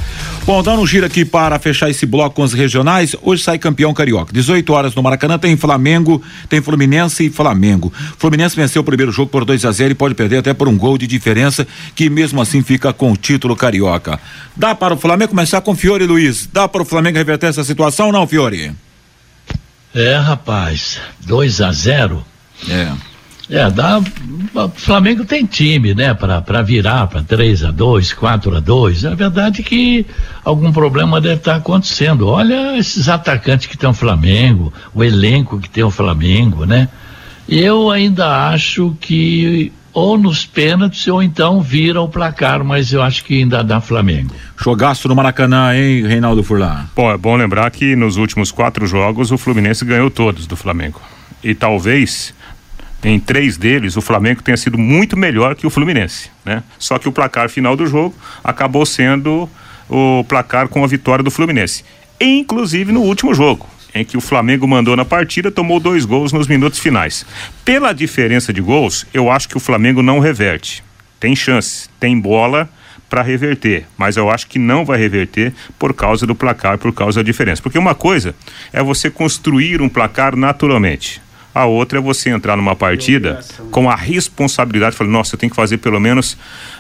[0.48, 3.94] Bom, dando um giro aqui para fechar esse bloco com os regionais, hoje sai campeão
[3.94, 4.32] carioca.
[4.32, 7.92] 18 horas no Maracanã tem Flamengo, tem Fluminense e Flamengo.
[8.18, 10.78] Fluminense venceu o primeiro jogo por 2 a 0 e pode perder até por um
[10.78, 11.47] gol de diferença,
[11.96, 14.20] que mesmo assim fica com o título carioca.
[14.56, 16.48] Dá para o Flamengo começar com Fiore Luiz?
[16.52, 18.72] Dá para o Flamengo reverter essa situação ou não, Fiore?
[19.94, 22.26] É, rapaz, 2 a 0
[22.70, 22.92] É.
[23.50, 24.00] É, dá.
[24.00, 29.16] O Flamengo tem time, né, para virar para 3 a 2 4 a 2 É
[29.16, 30.06] verdade que
[30.44, 32.28] algum problema deve estar tá acontecendo.
[32.28, 36.90] Olha esses atacantes que tem o Flamengo, o elenco que tem o Flamengo, né?
[37.48, 43.26] Eu ainda acho que ou nos pênaltis ou então vira o placar, mas eu acho
[43.26, 44.32] que ainda dá Flamengo.
[44.56, 46.86] Jogaço no Maracanã, hein, Reinaldo Furlan?
[46.96, 51.02] Bom, é bom lembrar que nos últimos quatro jogos o Fluminense ganhou todos do Flamengo.
[51.44, 52.32] E talvez
[53.04, 56.62] em três deles, o Flamengo tenha sido muito melhor que o Fluminense, né?
[56.78, 59.50] Só que o placar final do jogo acabou sendo
[59.90, 61.84] o placar com a vitória do Fluminense.
[62.22, 63.66] Inclusive no último jogo,
[63.98, 67.26] em que o Flamengo mandou na partida, tomou dois gols nos minutos finais.
[67.66, 70.84] Pela diferença de gols, eu acho que o Flamengo não reverte.
[71.20, 72.70] Tem chance, tem bola
[73.10, 77.20] para reverter, mas eu acho que não vai reverter por causa do placar, por causa
[77.20, 77.62] da diferença.
[77.62, 78.36] Porque uma coisa
[78.72, 81.22] é você construir um placar naturalmente.
[81.54, 83.40] A outra é você entrar numa partida
[83.72, 86.38] com a responsabilidade, falar, nossa, eu tenho que fazer pelo menos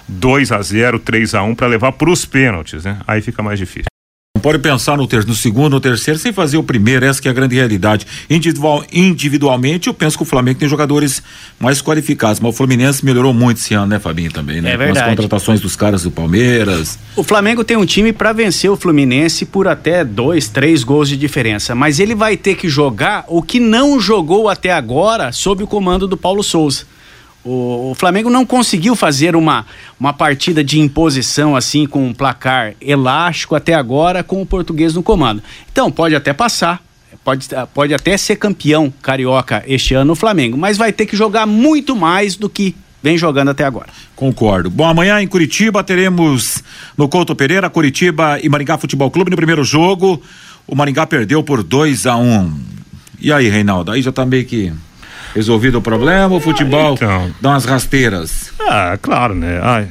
[0.07, 2.99] 2 a 0 3 a 1 para levar para os pênaltis, né?
[3.07, 3.96] Aí fica mais difícil.
[4.37, 7.27] Não pode pensar no, ter, no segundo, no terceiro, sem fazer o primeiro, essa que
[7.27, 8.05] é a grande realidade.
[8.29, 11.23] Individual, individualmente, eu penso que o Flamengo tem jogadores
[11.59, 14.73] mais qualificados, mas o Fluminense melhorou muito esse ano, né, Fabinho, também, né?
[14.73, 14.99] É verdade.
[14.99, 16.99] Com as contratações dos caras do Palmeiras.
[17.15, 21.17] O Flamengo tem um time para vencer o Fluminense por até dois, três gols de
[21.17, 25.67] diferença, mas ele vai ter que jogar o que não jogou até agora sob o
[25.67, 26.85] comando do Paulo Souza.
[27.47, 29.65] O, o, Flamengo não conseguiu fazer uma,
[29.97, 35.01] uma partida de imposição assim com um placar elástico até agora com o português no
[35.01, 35.41] comando.
[35.71, 36.83] Então pode até passar,
[37.23, 41.45] pode, pode até ser campeão carioca este ano o Flamengo, mas vai ter que jogar
[41.45, 43.87] muito mais do que vem jogando até agora.
[44.13, 44.69] Concordo.
[44.69, 46.61] Bom, amanhã em Curitiba teremos
[46.97, 50.21] no Couto Pereira, Curitiba e Maringá Futebol Clube no primeiro jogo.
[50.67, 52.59] O Maringá perdeu por 2 a 1 um.
[53.21, 53.91] E aí, Reinaldo?
[53.91, 54.73] Aí já tá meio que
[55.37, 58.51] resolvido o problema, o futebol então, dá umas rasteiras.
[58.59, 59.59] Ah, claro, né?
[59.61, 59.83] Ah,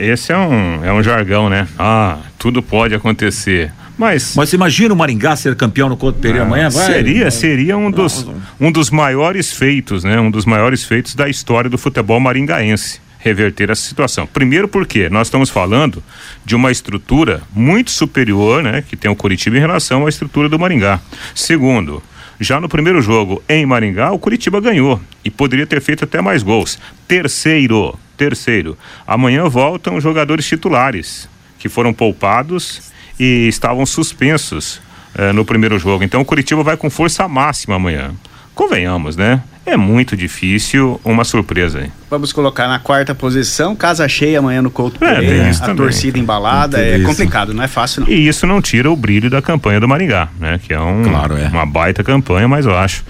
[0.00, 1.68] esse é um, é um jargão, né?
[1.78, 3.70] Ah, tudo pode acontecer.
[3.98, 6.86] Mas, Mas imagina o Maringá ser campeão no Couto Pereira ah, amanhã, vai?
[6.86, 8.26] Seria, seria um dos,
[8.58, 10.18] um dos maiores feitos, né?
[10.18, 13.00] Um dos maiores feitos da história do futebol maringaense.
[13.18, 14.26] reverter essa situação.
[14.26, 16.02] Primeiro porque nós estamos falando
[16.42, 20.58] de uma estrutura muito superior, né, que tem o Curitiba em relação à estrutura do
[20.58, 20.98] Maringá.
[21.34, 22.02] Segundo,
[22.40, 26.42] já no primeiro jogo em Maringá, o Curitiba ganhou e poderia ter feito até mais
[26.42, 26.78] gols.
[27.06, 34.80] Terceiro, terceiro, amanhã voltam jogadores titulares que foram poupados e estavam suspensos
[35.14, 36.02] eh, no primeiro jogo.
[36.02, 38.12] Então o Curitiba vai com força máxima amanhã.
[38.54, 39.42] Convenhamos, né?
[39.70, 41.92] É muito difícil uma surpresa aí.
[42.10, 45.76] Vamos colocar na quarta posição, casa cheia amanhã no Couto é, Pereira, a também.
[45.76, 47.06] torcida embalada, é isso.
[47.06, 48.08] complicado, não é fácil não.
[48.08, 50.58] E isso não tira o brilho da campanha do Maringá, né?
[50.62, 51.46] Que é, um, claro, é.
[51.48, 53.04] uma baita campanha, mas eu acho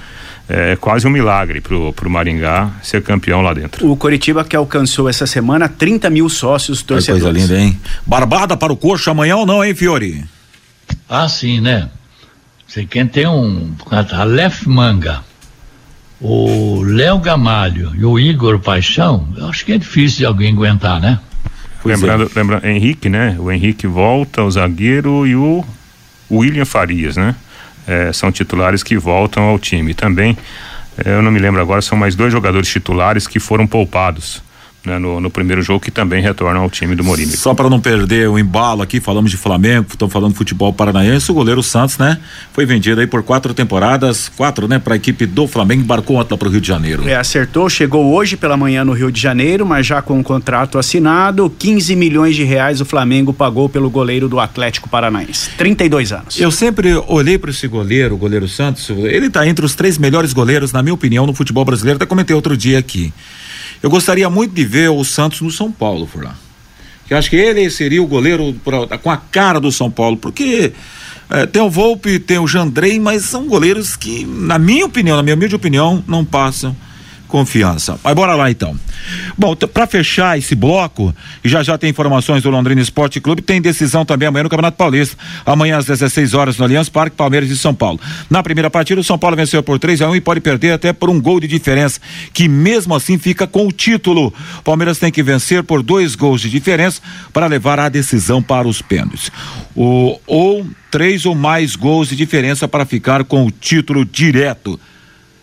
[0.53, 3.89] é quase um milagre pro, pro Maringá ser campeão lá dentro.
[3.89, 7.25] O Coritiba que alcançou essa semana 30 mil sócios torcedores.
[7.25, 7.81] É coisa linda, hein?
[8.05, 10.25] Barbada para o coxo amanhã ou não, hein, Fiore?
[11.09, 11.89] Ah, sim, né?
[12.67, 13.75] Você quem tem um
[14.13, 15.23] Aleph Manga,
[16.21, 21.01] o Léo Gamalho e o Igor Paixão, eu acho que é difícil de alguém aguentar,
[21.01, 21.19] né?
[21.85, 22.29] lembrando, é.
[22.35, 23.37] lembrando, Henrique, né?
[23.39, 25.65] O Henrique volta, o zagueiro e o
[26.31, 27.35] William Farias, né?
[27.91, 29.95] é, são titulares que voltam ao time.
[29.95, 30.37] Também,
[31.05, 34.43] é, eu não me lembro agora, são mais dois jogadores titulares que foram poupados
[34.85, 37.31] né, no, no, primeiro jogo que também retornam ao time do Mourinho.
[37.37, 41.31] Só para não perder o embalo aqui, falamos de Flamengo, estamos falando de futebol paranaense,
[41.31, 42.19] o goleiro Santos, né?
[42.53, 46.37] Foi vendido aí por quatro temporadas, quatro, né, para a equipe do Flamengo, embarcou ontem
[46.37, 47.07] para o Rio de Janeiro.
[47.09, 50.79] É, acertou, chegou hoje pela manhã no Rio de Janeiro, mas já com o contrato
[50.79, 56.41] assinado, 15 milhões de reais o Flamengo pagou pelo goleiro do Atlético Paranaense, 32 anos.
[56.41, 60.33] Eu sempre olhei para esse goleiro, o goleiro Santos, ele está entre os três melhores
[60.33, 63.13] goleiros, na minha opinião, no futebol brasileiro, até comentei outro dia aqui.
[63.83, 66.35] Eu gostaria muito de ver o Santos no São Paulo, Furlan.
[67.09, 70.73] Eu acho que ele seria o goleiro pra, com a cara do São Paulo, porque
[71.29, 75.23] é, tem o Volpe, tem o Jandrei, mas são goleiros que, na minha opinião, na
[75.23, 76.77] minha humilde opinião, não passam
[77.31, 77.99] confiança.
[78.05, 78.77] Mas bora lá então.
[79.39, 84.05] Bom, para fechar esse bloco, já já tem informações do Londrina Esporte Clube, tem decisão
[84.05, 85.17] também amanhã no Campeonato Paulista.
[85.47, 87.99] Amanhã às 16 horas no Allianz Parque, Palmeiras e São Paulo.
[88.29, 90.93] Na primeira partida, o São Paulo venceu por 3 a 1 e pode perder até
[90.93, 92.01] por um gol de diferença,
[92.35, 94.35] que mesmo assim fica com o título.
[94.65, 97.01] Palmeiras tem que vencer por dois gols de diferença
[97.33, 99.31] para levar a decisão para os pênaltis.
[99.75, 104.79] O, ou três ou mais gols de diferença para ficar com o título direto.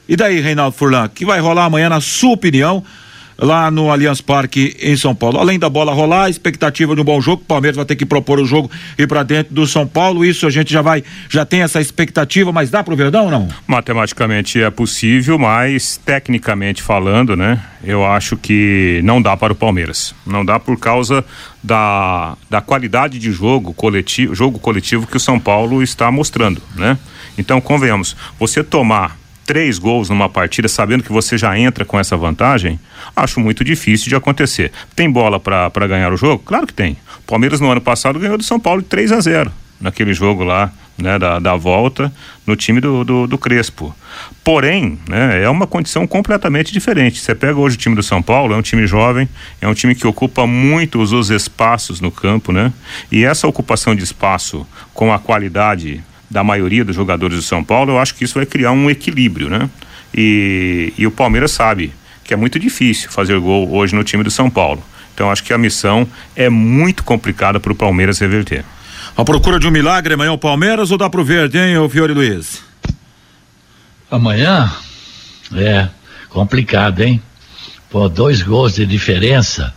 [0.08, 2.84] E daí, Reinaldo Furlan, que vai rolar amanhã, na sua opinião,
[3.38, 5.38] lá no Allianz Parque em São Paulo.
[5.38, 8.06] Além da bola rolar, a expectativa de um bom jogo, o Palmeiras vai ter que
[8.06, 10.26] propor o jogo e para dentro do São Paulo.
[10.26, 13.48] Isso a gente já vai, já tem essa expectativa, mas dá pro Verdão ou não?
[13.68, 17.62] Matematicamente é possível, mas tecnicamente falando, né?
[17.84, 20.16] Eu acho que não dá para o Palmeiras.
[20.26, 21.24] Não dá por causa
[21.64, 26.98] da, da qualidade de jogo coletivo, jogo coletivo que o São Paulo está mostrando, né?
[27.38, 29.16] Então, convenhamos, você tomar
[29.48, 32.78] três gols numa partida, sabendo que você já entra com essa vantagem,
[33.16, 34.72] acho muito difícil de acontecer.
[34.94, 36.44] Tem bola para ganhar o jogo?
[36.46, 36.98] Claro que tem.
[37.26, 40.72] Palmeiras no ano passado ganhou do São Paulo de 3 a 0 naquele jogo lá,
[40.98, 42.12] né, da, da volta
[42.46, 43.96] no time do, do, do, Crespo.
[44.44, 47.20] Porém, né, é uma condição completamente diferente.
[47.20, 49.30] Você pega hoje o time do São Paulo, é um time jovem,
[49.62, 52.74] é um time que ocupa muito os, os espaços no campo, né?
[53.12, 57.94] E essa ocupação de espaço com a qualidade da maioria dos jogadores do São Paulo,
[57.94, 59.70] eu acho que isso vai criar um equilíbrio, né?
[60.14, 64.32] E, e o Palmeiras sabe que é muito difícil fazer gol hoje no time do
[64.32, 64.84] São Paulo.
[65.14, 68.64] Então acho que a missão é muito complicada para o Palmeiras reverter.
[69.16, 72.14] A procura de um milagre amanhã o Palmeiras ou dá pro verde, hein, o Fiore
[72.14, 72.62] Luiz?
[74.12, 74.72] Amanhã
[75.56, 75.90] é
[76.30, 77.22] complicado, hein?
[77.90, 79.74] Pô, dois gols de diferença.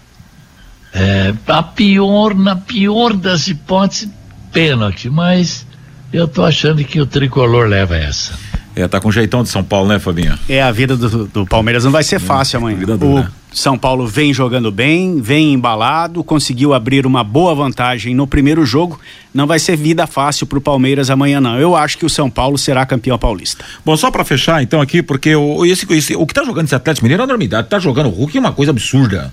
[0.92, 4.10] É, a pior, na pior das hipóteses,
[4.52, 5.64] pênalti, mas
[6.12, 8.32] eu tô achando que o tricolor leva essa.
[8.74, 10.38] É, tá com jeitão de São Paulo, né, Fabinho?
[10.48, 12.78] É, a vida do, do Palmeiras não vai ser fácil é, amanhã.
[12.78, 13.28] Do, o né?
[13.52, 19.00] São Paulo vem jogando bem, vem embalado, conseguiu abrir uma boa vantagem no primeiro jogo.
[19.34, 21.58] Não vai ser vida fácil pro Palmeiras amanhã, não.
[21.58, 23.64] Eu acho que o São Paulo será campeão paulista.
[23.84, 26.74] Bom, só para fechar, então, aqui, porque o, esse, esse, o que tá jogando esse
[26.74, 27.68] Atlético Mineiro é uma enormidade.
[27.68, 29.32] Tá jogando o Hulk é uma coisa absurda.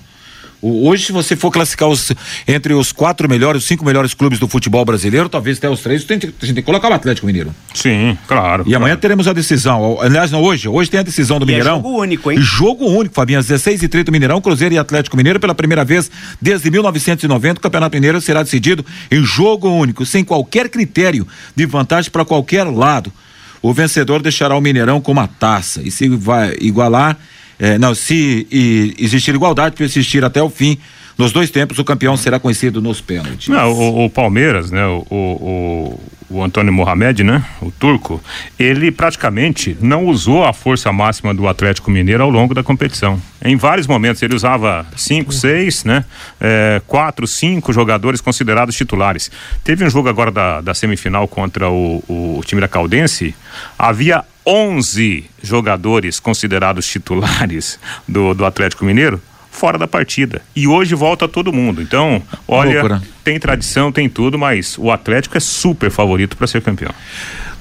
[0.62, 2.12] Hoje, se você for classificar os,
[2.48, 6.04] entre os quatro melhores, os cinco melhores clubes do futebol brasileiro, talvez até os três,
[6.04, 7.54] tem, a gente tem que colocar o Atlético Mineiro.
[7.74, 8.64] Sim, claro.
[8.66, 10.00] E amanhã teremos a decisão.
[10.02, 10.68] Aliás, não hoje.
[10.68, 11.74] Hoje tem a decisão do e é Mineirão.
[11.74, 12.40] É jogo único, hein?
[12.42, 13.40] Jogo único, Fabinho.
[13.40, 16.10] Às 16 e 30 Mineirão, Cruzeiro e Atlético Mineiro, pela primeira vez
[16.42, 22.10] desde 1990, o Campeonato Mineiro será decidido em jogo único, sem qualquer critério de vantagem
[22.10, 23.14] para qualquer lado.
[23.62, 25.82] O vencedor deixará o Mineirão com uma taça.
[25.84, 27.18] E se vai igualar.
[27.60, 30.78] É, não, se e, existir igualdade, para existir até o fim
[31.18, 33.48] nos dois tempos, o campeão será conhecido nos pênaltis.
[33.48, 34.86] Não, o, o Palmeiras, né?
[34.86, 36.00] O, o,
[36.30, 37.44] o Antônio Mohamed, né?
[37.60, 38.22] O turco,
[38.60, 43.20] ele praticamente não usou a força máxima do Atlético Mineiro ao longo da competição.
[43.44, 46.06] Em vários momentos ele usava cinco, seis, né?
[46.40, 49.32] É, quatro, cinco jogadores considerados titulares.
[49.64, 53.34] Teve um jogo agora da, da semifinal contra o, o time da Caldense,
[53.78, 57.78] havia 11 jogadores considerados titulares
[58.08, 59.22] do, do Atlético Mineiro
[59.52, 60.42] fora da partida.
[60.56, 61.82] E hoje volta todo mundo.
[61.82, 63.02] Então, olha, Loucura.
[63.24, 66.94] tem tradição, tem tudo, mas o Atlético é super favorito para ser campeão.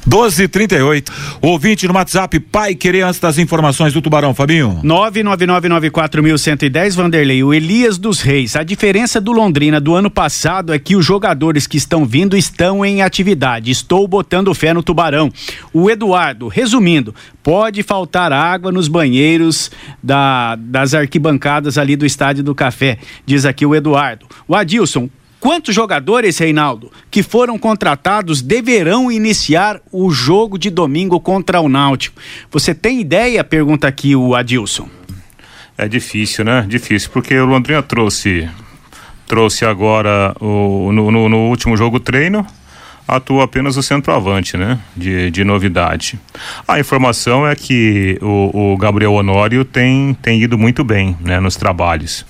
[0.08, 1.10] 12:38.
[1.42, 4.80] Ouvinte no WhatsApp, pai querer antes das informações do Tubarão, Fabinho.
[4.84, 8.54] 99994110 Vanderlei, o Elias dos Reis.
[8.54, 12.84] A diferença do Londrina do ano passado é que os jogadores que estão vindo estão
[12.84, 13.70] em atividade.
[13.70, 15.30] Estou botando fé no Tubarão.
[15.72, 19.70] O Eduardo, resumindo, pode faltar água nos banheiros
[20.02, 24.26] da, das arquibancadas ali do Estádio do Café, diz aqui o Eduardo.
[24.46, 25.08] O Adilson,
[25.46, 32.20] Quantos jogadores, Reinaldo, que foram contratados deverão iniciar o jogo de domingo contra o Náutico?
[32.50, 33.44] Você tem ideia?
[33.44, 34.88] Pergunta aqui o Adilson.
[35.78, 36.66] É difícil, né?
[36.68, 38.50] Difícil, porque o Londrina trouxe
[39.28, 42.44] trouxe agora o, no, no, no último jogo treino
[43.06, 44.80] atua apenas o centroavante, né?
[44.96, 46.18] De, de novidade.
[46.66, 51.54] A informação é que o, o Gabriel Honório tem, tem ido muito bem né, nos
[51.54, 52.26] trabalhos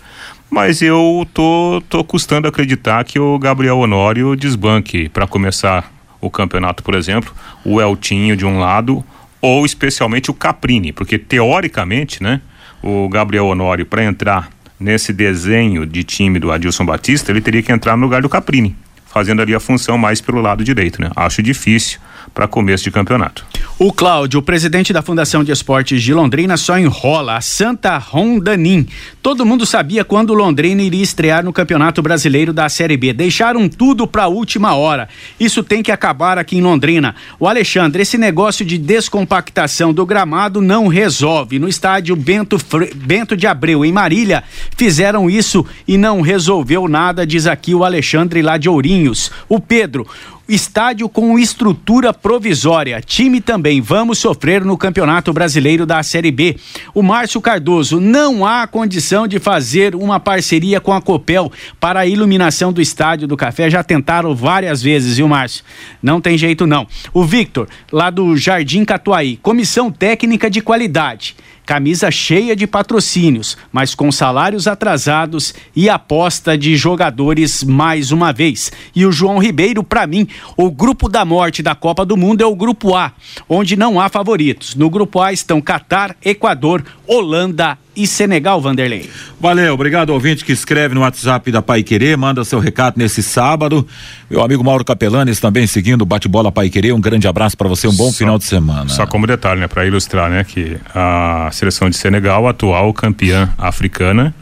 [0.50, 6.82] mas eu tô, tô custando acreditar que o Gabriel Honório desbanque para começar o campeonato,
[6.82, 7.34] por exemplo,
[7.64, 9.04] o Eltinho de um lado
[9.40, 12.40] ou especialmente o Caprini, porque teoricamente, né,
[12.82, 17.72] o Gabriel Honório para entrar nesse desenho de time do Adilson Batista, ele teria que
[17.72, 18.76] entrar no lugar do Caprini,
[19.06, 21.10] fazendo ali a função mais pelo lado direito, né?
[21.16, 21.98] Acho difícil
[22.34, 23.46] para começo de campeonato.
[23.78, 28.86] O Cláudio, presidente da Fundação de Esportes de Londrina, só enrola a Santa Rondanim.
[29.22, 33.12] Todo mundo sabia quando Londrina iria estrear no Campeonato Brasileiro da Série B.
[33.12, 35.10] Deixaram tudo para a última hora.
[35.38, 37.14] Isso tem que acabar aqui em Londrina.
[37.38, 41.58] O Alexandre, esse negócio de descompactação do gramado não resolve.
[41.58, 42.94] No estádio Bento, Fre...
[42.94, 44.42] Bento de Abreu, em Marília,
[44.74, 49.30] fizeram isso e não resolveu nada, diz aqui o Alexandre lá de Ourinhos.
[49.50, 50.06] O Pedro,
[50.48, 53.00] Estádio com estrutura provisória.
[53.00, 53.80] Time também.
[53.80, 56.56] Vamos sofrer no Campeonato Brasileiro da Série B.
[56.94, 62.06] O Márcio Cardoso, não há condição de fazer uma parceria com a Copel para a
[62.06, 63.68] iluminação do Estádio do Café.
[63.68, 65.64] Já tentaram várias vezes, viu, Márcio?
[66.00, 66.86] Não tem jeito, não.
[67.12, 69.38] O Victor, lá do Jardim Catuaí.
[69.38, 71.34] Comissão Técnica de Qualidade
[71.66, 78.70] camisa cheia de patrocínios, mas com salários atrasados e aposta de jogadores mais uma vez.
[78.94, 82.46] E o João Ribeiro, para mim, o grupo da morte da Copa do Mundo é
[82.46, 83.12] o grupo A,
[83.48, 84.76] onde não há favoritos.
[84.76, 89.10] No grupo A estão Catar, Equador, Holanda e Senegal, Vanderlei.
[89.40, 93.86] Valeu, obrigado ouvinte que escreve no WhatsApp da Pai Querer, manda seu recado nesse sábado.
[94.30, 97.88] Meu amigo Mauro Capelanes também seguindo o bate-bola Pai Querer, um grande abraço para você,
[97.88, 98.88] um bom só, final de semana.
[98.88, 104.34] Só como detalhe, né, para ilustrar, né, que a seleção de Senegal, atual campeã africana,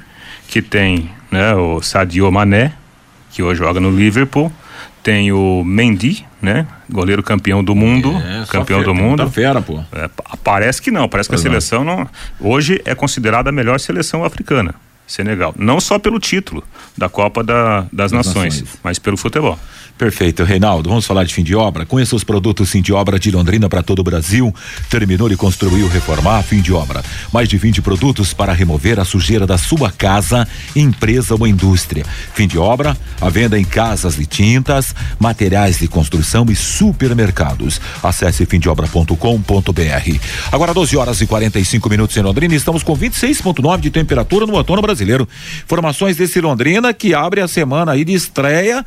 [0.48, 2.72] que tem, né, o Sadio Mané,
[3.30, 4.52] que hoje joga no Liverpool,
[5.02, 6.66] tem o Mendy, né?
[6.88, 8.10] Goleiro campeão do mundo.
[8.16, 9.30] É, campeão fera, do mundo.
[9.30, 9.82] fera, pô.
[9.92, 10.08] É,
[10.44, 12.08] parece que não, parece que a seleção não.
[12.38, 14.74] Hoje é considerada a melhor seleção africana.
[15.06, 15.54] Senegal.
[15.58, 16.64] Não só pelo título
[16.96, 19.58] da Copa da, das, das Nações, Nações, mas pelo futebol.
[19.98, 20.88] Perfeito, Reinaldo.
[20.88, 21.86] Vamos falar de fim de obra.
[21.86, 24.52] Conheça os produtos fim de obra de Londrina para todo o Brasil.
[24.90, 27.00] Terminou e construiu reformar fim de obra.
[27.32, 32.04] Mais de 20 produtos para remover a sujeira da sua casa, empresa ou indústria.
[32.34, 37.80] Fim de obra, a venda em casas e tintas, materiais de construção e supermercados.
[38.02, 40.20] Acesse fimdeobra.com.br.
[40.50, 42.54] Agora 12 horas e 45 minutos em Londrina.
[42.54, 44.93] Estamos com 26,9 de temperatura no outono brasileiro.
[45.64, 48.84] Informações desse Londrina que abre a semana aí de estreia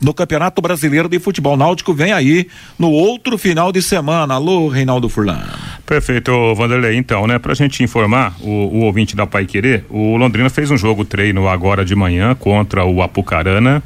[0.00, 2.46] no Campeonato Brasileiro de Futebol Náutico vem aí
[2.78, 4.34] no outro final de semana.
[4.34, 5.42] Alô, Reinaldo Furlan.
[5.84, 6.96] Perfeito, Vanderlei.
[6.96, 10.76] Então, né, pra gente informar o, o ouvinte da Pai Querer, o Londrina fez um
[10.76, 13.82] jogo treino agora de manhã contra o Apucarana.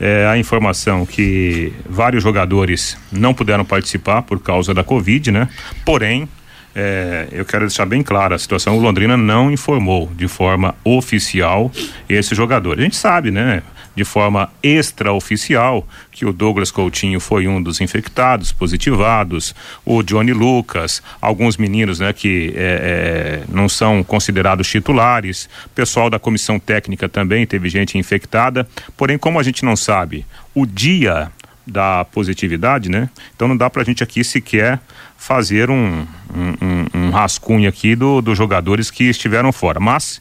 [0.00, 5.48] É, a informação que vários jogadores não puderam participar por causa da Covid, né?
[5.84, 6.26] Porém,
[6.74, 8.76] é, eu quero deixar bem clara a situação.
[8.76, 11.70] O Londrina não informou de forma oficial
[12.08, 12.78] esse jogador.
[12.78, 13.62] A gente sabe, né?
[13.94, 19.54] de forma extraoficial que o Douglas Coutinho foi um dos infectados, positivados,
[19.84, 26.18] o Johnny Lucas, alguns meninos né, que é, é, não são considerados titulares, pessoal da
[26.18, 28.66] comissão técnica também teve gente infectada,
[28.96, 31.30] porém, como a gente não sabe o dia
[31.70, 33.08] da positividade, né?
[33.34, 34.80] Então não dá para a gente aqui sequer
[35.16, 39.78] fazer um, um, um, rascunho aqui dos do jogadores que estiveram fora.
[39.78, 40.20] Mas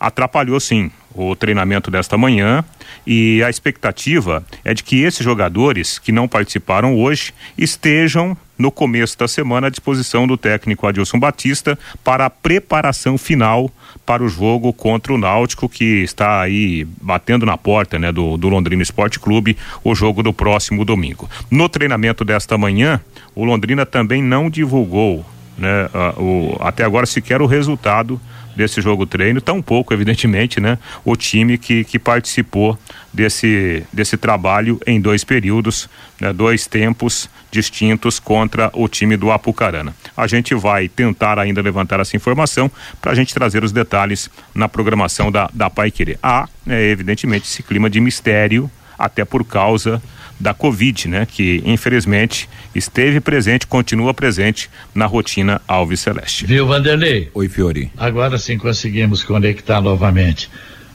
[0.00, 2.64] atrapalhou sim o treinamento desta manhã
[3.06, 9.16] e a expectativa é de que esses jogadores que não participaram hoje estejam no começo
[9.16, 13.70] da semana à disposição do técnico Adilson Batista para a preparação final
[14.04, 18.48] para o jogo contra o Náutico que está aí batendo na porta, né, do, do
[18.48, 21.28] Londrina Esporte Clube, o jogo do próximo domingo.
[21.50, 23.00] No treinamento desta manhã,
[23.34, 25.24] o Londrina também não divulgou,
[25.56, 28.20] né, o, até agora sequer o resultado
[28.58, 30.78] desse jogo treino, tão pouco, evidentemente, né?
[31.04, 32.76] O time que, que participou
[33.12, 35.88] desse, desse trabalho em dois períodos,
[36.20, 39.94] né, dois tempos distintos contra o time do Apucarana.
[40.16, 42.70] A gente vai tentar ainda levantar essa informação
[43.00, 46.18] para a gente trazer os detalhes na programação da, da Pai Querer.
[46.22, 50.02] Há, é, evidentemente, esse clima de mistério, até por causa
[50.38, 51.26] da Covid, né?
[51.26, 56.46] Que infelizmente esteve presente, continua presente na rotina Alves Celeste.
[56.46, 57.30] Viu, Vanderlei?
[57.34, 57.90] Oi, Fiori.
[57.96, 60.48] Agora sim conseguimos conectar novamente.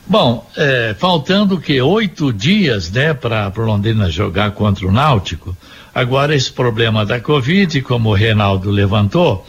[0.05, 5.55] Bom, é, faltando que oito dias, né, para Londrina jogar contra o Náutico.
[5.93, 9.45] Agora esse problema da Covid, como o Reinaldo levantou,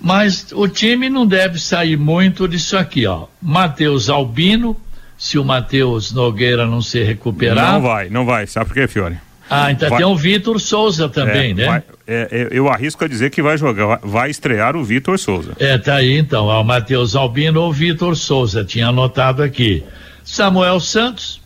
[0.00, 3.26] mas o time não deve sair muito disso aqui, ó.
[3.40, 4.76] Matheus Albino,
[5.16, 7.72] se o Matheus Nogueira não se recuperar.
[7.72, 8.46] Não vai, não vai.
[8.46, 9.16] Sabe por quê, Fiore?
[9.50, 11.66] Ah, então vai, tem o Vitor Souza também, é, né?
[11.66, 15.52] Vai, é, é eu arrisco a dizer que vai jogar, vai estrear o Vitor Souza.
[15.58, 19.82] É, tá aí então, o Matheus Albino ou Vitor Souza, tinha anotado aqui.
[20.22, 21.40] Samuel Santos,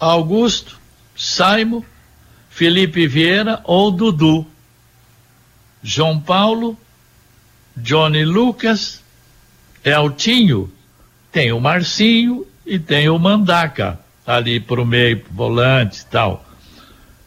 [0.00, 0.78] Augusto,
[1.14, 1.84] Saimo,
[2.58, 4.44] Felipe Vieira ou Dudu.
[5.80, 6.76] João Paulo,
[7.76, 9.00] Johnny Lucas,
[9.84, 10.68] Eltinho,
[11.30, 16.44] tem o Marcinho e tem o Mandaca ali pro meio, volante e tal.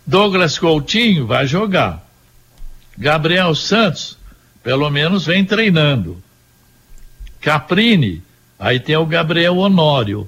[0.06, 2.06] Douglas Coutinho vai jogar.
[2.98, 4.18] Gabriel Santos,
[4.62, 6.22] pelo menos vem treinando.
[7.40, 8.22] Caprini,
[8.60, 10.28] aí tem o Gabriel Honório.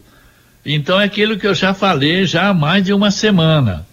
[0.66, 3.86] Então é aquilo que eu já falei já há mais de uma semana.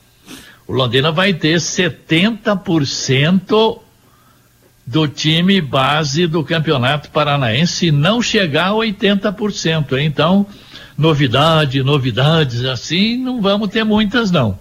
[0.70, 3.80] O Londrina vai ter 70%
[4.86, 10.00] do time base do Campeonato Paranaense, se não chegar a 80%.
[10.00, 10.46] Então,
[10.96, 14.56] novidade, novidades assim, não vamos ter muitas não.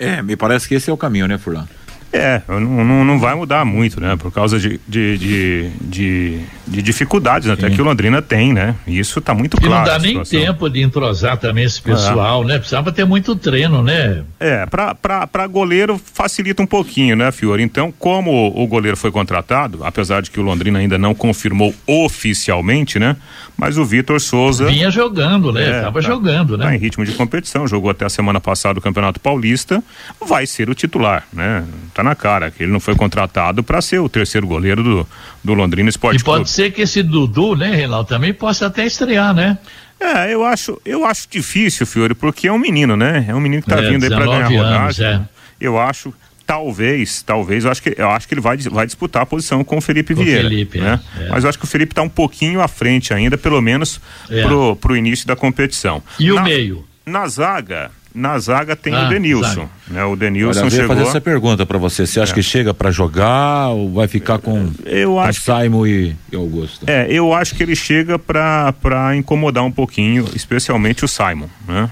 [0.00, 1.68] É, me parece que esse é o caminho, né, Furlan?
[2.12, 4.16] É, não, não, não, vai mudar muito, né?
[4.16, 7.52] Por causa de, de, de, de, de dificuldades Sim.
[7.52, 8.74] até que o Londrina tem, né?
[8.84, 9.74] Isso está muito claro.
[9.74, 12.46] E não dá nem tempo de entrosar também esse pessoal, é.
[12.46, 12.58] né?
[12.58, 14.24] Precisava ter muito treino, né?
[14.40, 17.62] É, para goleiro facilita um pouquinho, né, Fiore?
[17.62, 22.98] Então, como o goleiro foi contratado, apesar de que o Londrina ainda não confirmou oficialmente,
[22.98, 23.16] né?
[23.60, 24.64] Mas o Vitor Souza.
[24.64, 25.68] Vinha jogando, né?
[25.68, 26.64] É, Tava tá, jogando, né?
[26.64, 29.84] Tá em ritmo de competição, jogou até a semana passada o Campeonato Paulista,
[30.18, 31.62] vai ser o titular, né?
[31.92, 35.08] Tá na cara que ele não foi contratado para ser o terceiro goleiro do,
[35.44, 36.50] do Londrina Esporte E pode Clube.
[36.50, 39.58] ser que esse Dudu, né, Reinaldo, também possa até estrear, né?
[40.00, 43.26] É, eu acho, eu acho difícil, Fiore, porque é um menino, né?
[43.28, 45.06] É um menino que tá é, vindo aí para ganhar anos, rodagem.
[45.06, 45.20] É.
[45.60, 46.14] Eu acho
[46.50, 49.78] talvez, talvez, eu acho que, eu acho que ele vai, vai disputar a posição com
[49.78, 50.42] o Felipe com Vieira.
[50.42, 50.98] Felipe, né?
[51.16, 51.28] É, é.
[51.28, 54.42] Mas eu acho que o Felipe está um pouquinho à frente ainda, pelo menos é.
[54.42, 56.02] pro, pro início da competição.
[56.18, 56.84] E na, o meio?
[57.06, 60.04] Na zaga, na zaga tem ah, o Denilson, né?
[60.04, 60.88] O Denilson Olha, chegou.
[60.88, 62.04] fazer essa pergunta para você.
[62.04, 62.34] Você acha é.
[62.34, 66.84] que chega para jogar ou vai ficar com, eu acho com Simon e, e, Augusto?
[66.88, 71.88] É, eu acho que ele chega para para incomodar um pouquinho, especialmente o Simon, né?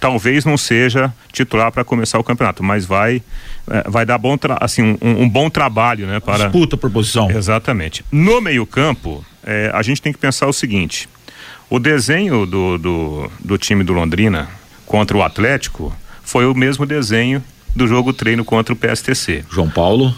[0.00, 3.22] Talvez não seja titular para começar o campeonato, mas vai
[3.70, 6.20] é, vai dar bom assim um, um, bom trabalho, né?
[6.20, 7.30] Para disputa por posição.
[7.30, 8.04] Exatamente.
[8.10, 11.08] No meio campo, é, a gente tem que pensar o seguinte:
[11.70, 14.48] o desenho do, do, do time do Londrina
[14.86, 17.42] contra o Atlético foi o mesmo desenho
[17.74, 19.44] do jogo treino contra o PSTC.
[19.50, 20.14] João Paulo.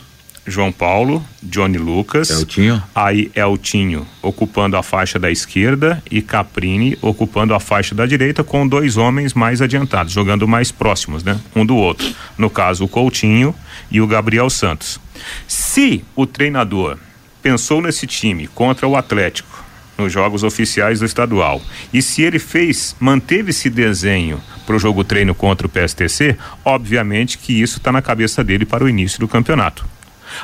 [0.47, 2.30] João Paulo, Johnny Lucas.
[2.30, 2.82] Eltinho.
[2.94, 8.66] Aí Eltinho ocupando a faixa da esquerda e Caprini ocupando a faixa da direita com
[8.66, 11.38] dois homens mais adiantados, jogando mais próximos, né?
[11.55, 12.07] Um do outro.
[12.38, 13.55] No caso, o Coutinho
[13.90, 15.01] e o Gabriel Santos.
[15.49, 16.97] Se o treinador
[17.42, 19.64] pensou nesse time contra o Atlético
[19.97, 21.61] nos jogos oficiais do estadual.
[21.92, 27.38] E se ele fez, manteve esse desenho para o jogo treino contra o PSTC, obviamente
[27.38, 29.86] que isso está na cabeça dele para o início do campeonato.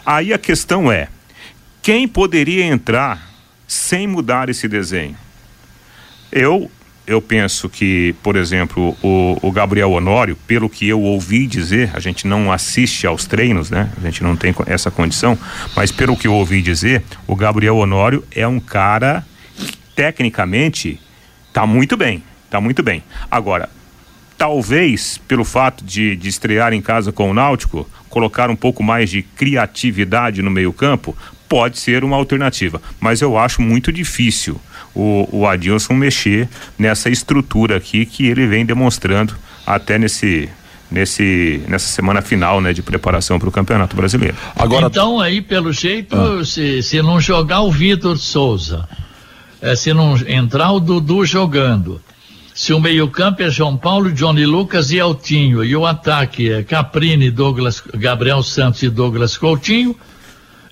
[0.05, 1.09] Aí a questão é:
[1.81, 3.31] quem poderia entrar
[3.67, 5.17] sem mudar esse desenho?
[6.31, 6.71] Eu
[7.07, 12.01] eu penso que, por exemplo, o, o, Gabriel Honório, pelo que eu ouvi dizer, a
[12.01, 13.91] gente não assiste aos treinos, né?
[13.97, 15.37] A gente não tem essa condição,
[15.75, 19.27] mas pelo que eu ouvi dizer, o Gabriel Honório é um cara
[19.57, 21.01] que, tecnicamente,
[21.53, 23.03] tá muito bem, tá muito bem.
[23.29, 23.69] Agora,
[24.39, 29.09] talvez pelo fato de, de estrear em casa com o Náutico, colocar um pouco mais
[29.09, 31.17] de criatividade no meio-campo,
[31.49, 32.81] pode ser uma alternativa.
[33.01, 34.61] Mas eu acho muito difícil
[34.95, 36.47] o, o Adilson mexer
[36.79, 39.35] nessa estrutura aqui que ele vem demonstrando
[39.67, 40.49] até nesse
[40.91, 44.37] nesse nessa semana final, né, de preparação para o Campeonato Brasileiro.
[44.55, 46.45] Agora então aí pelo jeito, ah.
[46.45, 48.87] se, se não jogar o Vitor Souza,
[49.63, 51.99] é, se não entrar o Dudu jogando,
[52.55, 57.31] se o meio-campo é João Paulo, Johnny Lucas e Altinho, e o ataque é Caprini,
[57.31, 59.97] Douglas, Gabriel Santos e Douglas Coutinho,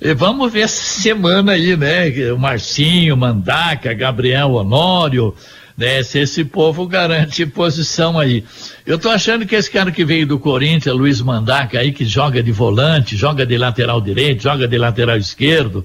[0.01, 2.33] e vamos ver essa semana aí, né?
[2.33, 5.35] O Marcinho, Mandaca, Gabriel Honório,
[5.77, 6.03] né?
[6.03, 8.43] Se esse povo garante posição aí.
[8.87, 12.43] Eu tô achando que esse cara que veio do Corinthians, Luiz Mandaca aí, que joga
[12.43, 15.85] de volante, joga de lateral direito, joga de lateral esquerdo,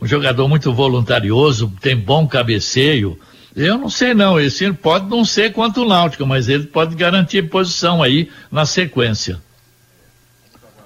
[0.00, 3.18] um jogador muito voluntarioso, tem bom cabeceio.
[3.56, 7.48] Eu não sei não, esse pode não ser quanto o Náutico, mas ele pode garantir
[7.48, 9.38] posição aí na sequência.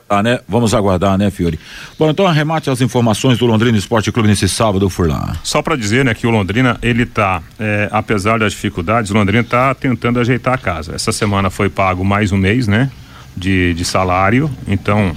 [0.09, 0.41] Ah, né?
[0.49, 1.59] Vamos aguardar, né, Fiore?
[1.99, 5.35] Bom, então arremate as informações do Londrina Esporte Clube nesse sábado, Furlan.
[5.43, 9.45] Só para dizer, né, que o Londrina, ele tá, é, apesar das dificuldades, o Londrina
[9.45, 10.95] tá tentando ajeitar a casa.
[10.95, 12.91] Essa semana foi pago mais um mês, né,
[13.37, 15.15] de, de salário, então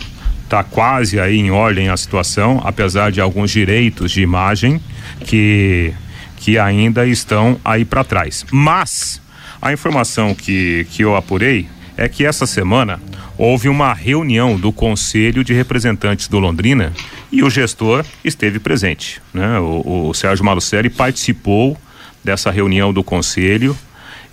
[0.49, 4.81] tá quase aí em ordem a situação, apesar de alguns direitos de imagem
[5.25, 5.93] que
[6.41, 8.45] que ainda estão aí para trás.
[8.51, 9.21] Mas
[9.61, 12.99] a informação que, que eu apurei é que essa semana
[13.37, 16.93] houve uma reunião do Conselho de Representantes do Londrina
[17.31, 19.21] e o gestor esteve presente.
[19.31, 19.59] Né?
[19.59, 21.77] O, o Sérgio Malucelli participou
[22.23, 23.77] dessa reunião do Conselho.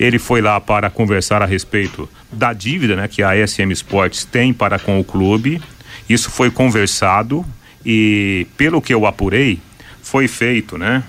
[0.00, 4.54] Ele foi lá para conversar a respeito da dívida né, que a SM Sports tem
[4.54, 5.61] para com o clube.
[6.09, 7.44] Isso foi conversado
[7.84, 9.61] e, pelo que eu apurei,
[10.02, 11.04] foi feito, né?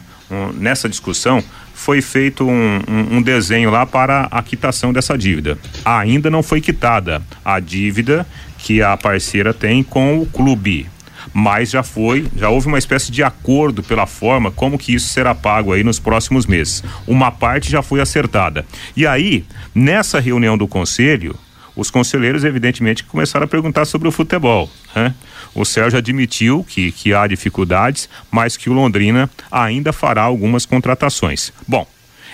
[0.54, 5.58] Nessa discussão, foi feito um, um, um, desenho lá para a quitação dessa dívida.
[5.84, 8.28] Ainda não foi quitada a dívida
[8.58, 10.88] que a parceira tem com o clube.
[11.34, 15.34] Mas já foi, já houve uma espécie de acordo pela forma como que isso será
[15.34, 16.84] pago aí nos próximos meses.
[17.08, 18.66] Uma parte já foi acertada.
[18.96, 21.36] E aí, nessa reunião do conselho,
[21.76, 24.70] os conselheiros, evidentemente, começaram a perguntar sobre o futebol.
[24.96, 25.14] Né?
[25.54, 31.52] O Sérgio admitiu que, que há dificuldades, mas que o Londrina ainda fará algumas contratações.
[31.68, 31.88] Bom,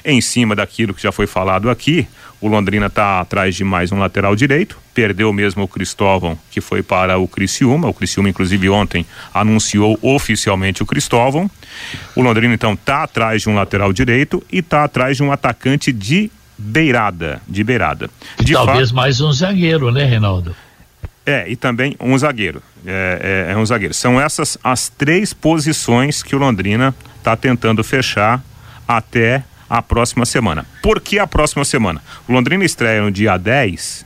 [0.03, 2.07] em cima daquilo que já foi falado aqui,
[2.39, 4.77] o Londrina está atrás de mais um lateral direito.
[4.93, 7.87] Perdeu mesmo o Cristóvão, que foi para o Criciúma.
[7.87, 11.49] O Criciúma, inclusive, ontem anunciou oficialmente o Cristóvão.
[12.15, 15.91] O Londrina, então, está atrás de um lateral direito e está atrás de um atacante
[15.91, 18.09] de beirada, de beirada.
[18.39, 18.95] De talvez fa...
[18.95, 20.55] mais um zagueiro, né, Reinaldo?
[21.25, 22.61] É, e também um zagueiro.
[22.85, 23.93] É, é, é um zagueiro.
[23.93, 28.43] São essas as três posições que o Londrina está tentando fechar
[28.87, 30.65] até a próxima semana.
[30.83, 32.01] Por que a próxima semana?
[32.27, 34.05] O Londrina estreia no dia 10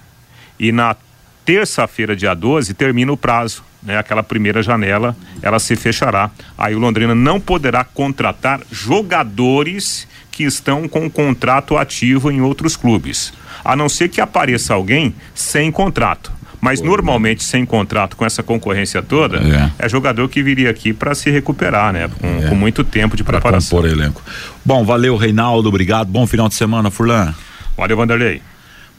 [0.58, 0.96] e na
[1.44, 3.64] terça-feira, dia 12, termina o prazo.
[3.82, 6.30] Né, aquela primeira janela, ela se fechará.
[6.58, 12.76] Aí o Londrina não poderá contratar jogadores que estão com um contrato ativo em outros
[12.76, 13.34] clubes.
[13.64, 16.32] A não ser que apareça alguém sem contrato.
[16.62, 21.16] Mas normalmente sem contrato com essa concorrência toda, é, é jogador que viria aqui para
[21.16, 22.10] se recuperar, né?
[22.20, 22.50] Com, é.
[22.50, 23.80] com, muito tempo de preparação.
[23.80, 24.22] Pra compor elenco.
[24.66, 26.10] Bom, valeu, Reinaldo, obrigado.
[26.10, 27.34] Bom final de semana, Furlan.
[27.78, 28.42] Valeu, Vanderlei.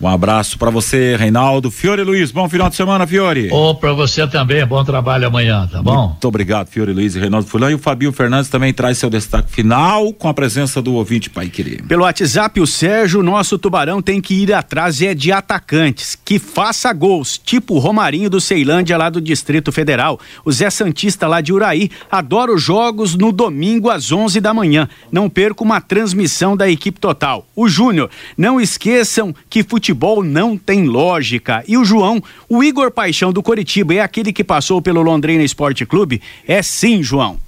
[0.00, 1.70] Um abraço para você, Reinaldo.
[1.70, 3.50] Fiore Luiz, bom final de semana, Fiore.
[3.52, 6.08] Ô, oh, para você também, bom trabalho amanhã, tá bom?
[6.08, 7.72] Muito obrigado, Fiore Luiz e Reinaldo Fulano.
[7.72, 11.50] E o Fabio Fernandes também traz seu destaque final com a presença do ouvinte Pai
[11.50, 11.82] Querer.
[11.82, 16.90] Pelo WhatsApp, o Sérgio, nosso tubarão tem que ir atrás é de atacantes, que faça
[16.94, 20.18] gols, tipo o Romarinho do Ceilândia lá do Distrito Federal.
[20.46, 24.88] O Zé Santista lá de Uraí adora os jogos no domingo às 11 da manhã.
[25.12, 27.46] Não perca uma transmissão da equipe total.
[27.54, 31.64] O Júnior, não esqueçam que futebol futebol não tem lógica.
[31.66, 35.84] E o João, o Igor Paixão do Coritiba, é aquele que passou pelo Londrina Esporte
[35.84, 36.22] Clube?
[36.46, 37.38] É sim, João.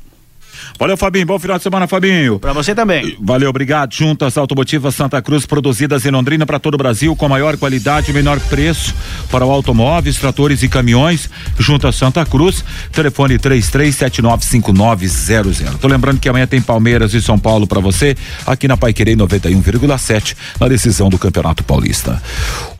[0.78, 1.26] Valeu, Fabinho.
[1.26, 2.38] Bom final de semana, Fabinho.
[2.38, 3.16] Para você também.
[3.20, 3.94] Valeu, obrigado.
[3.94, 8.14] Juntas Automotivas Santa Cruz, produzidas em Londrina para todo o Brasil, com maior qualidade e
[8.14, 8.94] menor preço
[9.30, 11.28] para automóveis, tratores e caminhões.
[11.58, 15.78] Juntas Santa Cruz, telefone 33795900.
[15.78, 20.36] Tô lembrando que amanhã tem Palmeiras e São Paulo para você, aqui na Paiquerei 91,7,
[20.58, 22.20] na decisão do Campeonato Paulista.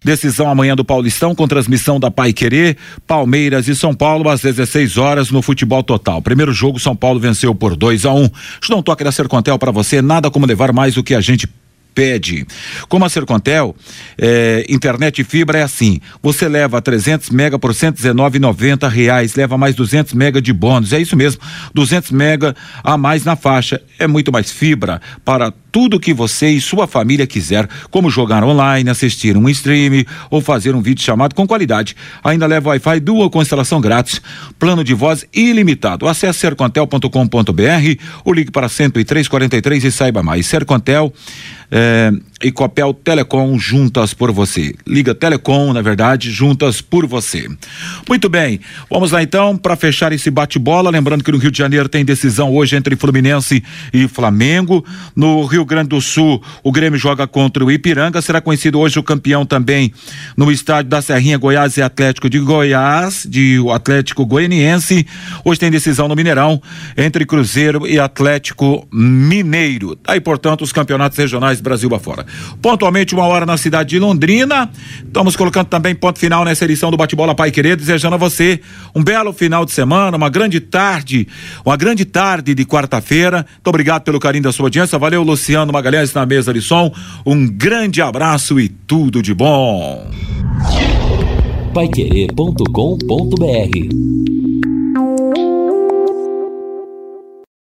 [0.05, 2.76] Decisão amanhã do Paulistão com transmissão da Pai Querer,
[3.07, 6.20] Palmeiras e São Paulo às 16 horas no Futebol Total.
[6.20, 8.30] Primeiro jogo, São Paulo venceu por 2 a 1 um.
[8.72, 11.46] Um toque da Sercontel para você, nada como levar mais do que a gente
[11.94, 12.46] pede.
[12.88, 13.76] Como a Sercontel,
[14.18, 19.74] é, internet e fibra é assim: você leva 300 mega por 119,90 reais, leva mais
[19.74, 20.92] 200 mega de bônus.
[20.92, 21.40] É isso mesmo,
[21.74, 23.80] 200 mega a mais na faixa.
[23.98, 28.90] É muito mais fibra para tudo que você e sua família quiser, como jogar online,
[28.90, 31.96] assistir um stream ou fazer um vídeo chamado com qualidade.
[32.22, 34.20] Ainda leva Wi-Fi dual com instalação grátis,
[34.58, 36.06] plano de voz ilimitado.
[36.06, 40.46] Acesse sercontel.com.br ou ligue para 10343 e saiba mais.
[40.46, 41.12] Sercontel
[41.70, 42.12] é,
[42.43, 44.74] e Copel Telecom juntas por você.
[44.86, 47.49] Liga Telecom, na verdade, juntas por você.
[48.09, 50.90] Muito bem, vamos lá então para fechar esse bate-bola.
[50.90, 53.62] Lembrando que no Rio de Janeiro tem decisão hoje entre Fluminense
[53.93, 54.84] e Flamengo.
[55.14, 58.20] No Rio Grande do Sul, o Grêmio joga contra o Ipiranga.
[58.20, 59.93] Será conhecido hoje o campeão também
[60.36, 65.07] no estádio da Serrinha Goiás e Atlético de Goiás, de o Atlético Goianiense.
[65.45, 66.61] Hoje tem decisão no Mineirão
[66.97, 69.99] entre Cruzeiro e Atlético Mineiro.
[70.07, 72.26] Aí, portanto, os campeonatos regionais Brasil afora.
[72.60, 74.70] Pontualmente, uma hora na cidade de Londrina.
[75.04, 78.60] Estamos colocando também ponto final nessa edição do Bate-Bola Pai Querer, desejando a você
[78.94, 81.26] um belo final de semana, uma grande tarde,
[81.64, 83.46] uma grande tarde de quarta-feira.
[83.54, 84.98] Muito obrigado pelo carinho da sua audiência.
[84.98, 86.92] Valeu, Luciano Magalhães na mesa de som.
[87.24, 90.10] Um grande abraço e tudo de bom.
[91.72, 94.41] Paiquerê.com.br